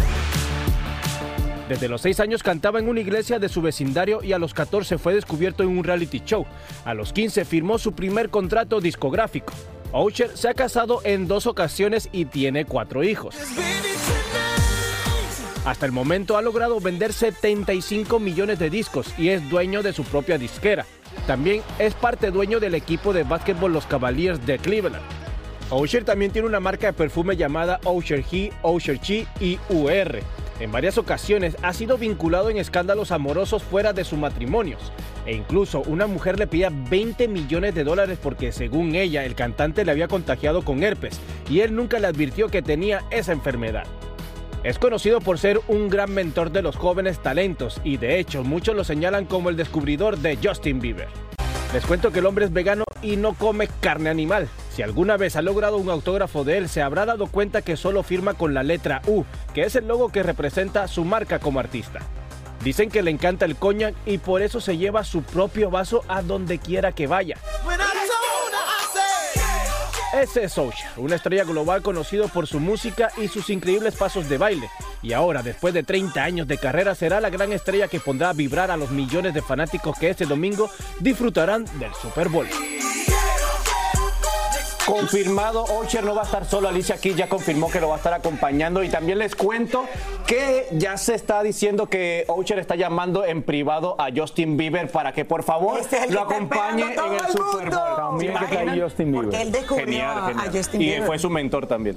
Desde 1.68 1.88
los 1.88 2.00
6 2.00 2.20
años 2.20 2.42
cantaba 2.42 2.78
en 2.78 2.88
una 2.88 3.00
iglesia 3.00 3.38
de 3.38 3.50
su 3.50 3.60
vecindario 3.60 4.22
y 4.22 4.32
a 4.32 4.38
los 4.38 4.54
14 4.54 4.96
fue 4.96 5.12
descubierto 5.12 5.62
en 5.62 5.68
un 5.68 5.84
reality 5.84 6.22
show. 6.24 6.46
A 6.86 6.94
los 6.94 7.12
15 7.12 7.44
firmó 7.44 7.78
su 7.78 7.92
primer 7.92 8.30
contrato 8.30 8.80
discográfico. 8.80 9.52
Osher 9.92 10.34
se 10.34 10.48
ha 10.48 10.54
casado 10.54 11.02
en 11.04 11.28
dos 11.28 11.46
ocasiones 11.46 12.08
y 12.12 12.24
tiene 12.24 12.64
cuatro 12.64 13.04
hijos. 13.04 13.36
Hasta 15.64 15.86
el 15.86 15.92
momento 15.92 16.36
ha 16.36 16.42
logrado 16.42 16.78
vender 16.78 17.14
75 17.14 18.20
millones 18.20 18.58
de 18.58 18.68
discos 18.68 19.14
y 19.16 19.30
es 19.30 19.48
dueño 19.48 19.82
de 19.82 19.94
su 19.94 20.04
propia 20.04 20.36
disquera. 20.36 20.84
También 21.26 21.62
es 21.78 21.94
parte 21.94 22.30
dueño 22.30 22.60
del 22.60 22.74
equipo 22.74 23.14
de 23.14 23.22
básquetbol 23.22 23.72
Los 23.72 23.86
Cavaliers 23.86 24.44
de 24.44 24.58
Cleveland. 24.58 25.02
Osher 25.70 26.04
también 26.04 26.32
tiene 26.32 26.48
una 26.48 26.60
marca 26.60 26.88
de 26.88 26.92
perfume 26.92 27.36
llamada 27.36 27.80
Osher 27.84 28.22
He, 28.30 28.52
Osher 28.60 29.00
Chi 29.00 29.26
y 29.40 29.58
UR. 29.70 30.20
En 30.60 30.70
varias 30.70 30.98
ocasiones 30.98 31.56
ha 31.62 31.72
sido 31.72 31.96
vinculado 31.96 32.50
en 32.50 32.58
escándalos 32.58 33.10
amorosos 33.10 33.62
fuera 33.62 33.94
de 33.94 34.04
sus 34.04 34.18
matrimonios. 34.18 34.92
E 35.24 35.34
incluso 35.34 35.80
una 35.80 36.06
mujer 36.06 36.38
le 36.38 36.46
pedía 36.46 36.70
20 36.70 37.26
millones 37.28 37.74
de 37.74 37.84
dólares 37.84 38.18
porque 38.22 38.52
según 38.52 38.94
ella 38.94 39.24
el 39.24 39.34
cantante 39.34 39.86
le 39.86 39.92
había 39.92 40.08
contagiado 40.08 40.62
con 40.62 40.82
herpes 40.82 41.18
y 41.48 41.60
él 41.60 41.74
nunca 41.74 41.98
le 41.98 42.06
advirtió 42.06 42.48
que 42.48 42.60
tenía 42.60 43.02
esa 43.10 43.32
enfermedad. 43.32 43.84
Es 44.64 44.78
conocido 44.78 45.20
por 45.20 45.38
ser 45.38 45.60
un 45.68 45.90
gran 45.90 46.10
mentor 46.10 46.50
de 46.50 46.62
los 46.62 46.76
jóvenes 46.76 47.22
talentos 47.22 47.82
y 47.84 47.98
de 47.98 48.18
hecho 48.18 48.42
muchos 48.42 48.74
lo 48.74 48.82
señalan 48.82 49.26
como 49.26 49.50
el 49.50 49.56
descubridor 49.56 50.16
de 50.16 50.38
Justin 50.42 50.80
Bieber. 50.80 51.08
Les 51.74 51.84
cuento 51.84 52.10
que 52.10 52.20
el 52.20 52.26
hombre 52.26 52.46
es 52.46 52.52
vegano 52.52 52.84
y 53.02 53.16
no 53.16 53.34
come 53.34 53.68
carne 53.80 54.08
animal. 54.08 54.48
Si 54.70 54.80
alguna 54.80 55.18
vez 55.18 55.36
ha 55.36 55.42
logrado 55.42 55.76
un 55.76 55.90
autógrafo 55.90 56.44
de 56.44 56.56
él, 56.56 56.70
se 56.70 56.80
habrá 56.80 57.04
dado 57.04 57.26
cuenta 57.26 57.60
que 57.60 57.76
solo 57.76 58.02
firma 58.02 58.32
con 58.32 58.54
la 58.54 58.62
letra 58.62 59.02
U, 59.06 59.24
que 59.52 59.64
es 59.64 59.76
el 59.76 59.86
logo 59.86 60.08
que 60.08 60.22
representa 60.22 60.88
su 60.88 61.04
marca 61.04 61.40
como 61.40 61.60
artista. 61.60 62.00
Dicen 62.62 62.88
que 62.88 63.02
le 63.02 63.10
encanta 63.10 63.44
el 63.44 63.56
coñac 63.56 63.94
y 64.06 64.16
por 64.16 64.40
eso 64.40 64.62
se 64.62 64.78
lleva 64.78 65.04
su 65.04 65.22
propio 65.24 65.68
vaso 65.68 66.04
a 66.08 66.22
donde 66.22 66.58
quiera 66.58 66.92
que 66.92 67.06
vaya. 67.06 67.36
Ese 70.14 70.44
es 70.44 70.56
Usher, 70.56 70.90
una 70.96 71.16
estrella 71.16 71.42
global 71.42 71.82
conocido 71.82 72.28
por 72.28 72.46
su 72.46 72.60
música 72.60 73.10
y 73.20 73.26
sus 73.26 73.50
increíbles 73.50 73.96
pasos 73.96 74.28
de 74.28 74.38
baile. 74.38 74.70
Y 75.02 75.12
ahora, 75.12 75.42
después 75.42 75.74
de 75.74 75.82
30 75.82 76.22
años 76.22 76.46
de 76.46 76.56
carrera, 76.56 76.94
será 76.94 77.20
la 77.20 77.30
gran 77.30 77.52
estrella 77.52 77.88
que 77.88 77.98
pondrá 77.98 78.30
a 78.30 78.32
vibrar 78.32 78.70
a 78.70 78.76
los 78.76 78.92
millones 78.92 79.34
de 79.34 79.42
fanáticos 79.42 79.98
que 79.98 80.10
este 80.10 80.24
domingo 80.24 80.70
disfrutarán 81.00 81.64
del 81.80 81.92
Super 82.00 82.28
Bowl. 82.28 82.46
Confirmado, 84.86 85.64
Ocher 85.64 86.04
no 86.04 86.14
va 86.14 86.22
a 86.22 86.24
estar 86.24 86.44
solo. 86.44 86.68
Alicia 86.68 86.96
aquí 86.96 87.14
ya 87.14 87.28
confirmó 87.28 87.70
que 87.70 87.80
lo 87.80 87.88
va 87.88 87.94
a 87.94 87.96
estar 87.98 88.12
acompañando. 88.12 88.82
Y 88.82 88.88
también 88.90 89.18
les 89.18 89.34
cuento 89.34 89.86
que 90.26 90.66
ya 90.72 90.96
se 90.98 91.14
está 91.14 91.42
diciendo 91.42 91.86
que 91.86 92.24
Ocher 92.28 92.58
está 92.58 92.76
llamando 92.76 93.24
en 93.24 93.42
privado 93.42 93.96
a 93.98 94.08
Justin 94.14 94.56
Bieber 94.56 94.90
para 94.90 95.12
que 95.12 95.24
por 95.24 95.42
favor 95.42 95.80
Este 95.80 96.04
es 96.04 96.10
lo 96.10 96.20
acompañe 96.20 96.82
en 96.82 97.14
el 97.14 97.32
Super. 97.32 97.70
Bowl. 97.70 97.96
También 97.96 98.34
¿Se 98.38 98.46
que? 98.46 98.80
Justin 98.80 99.12
Bieber. 99.12 99.24
Porque 99.30 99.42
él 99.42 99.52
descubrió 99.52 99.86
Genial, 99.86 100.18
a 100.18 100.28
genial. 100.28 100.50
Justin 100.52 100.82
y 100.82 100.84
Bieber. 100.84 101.06
fue 101.06 101.18
su 101.18 101.30
mentor 101.30 101.66
también. 101.66 101.96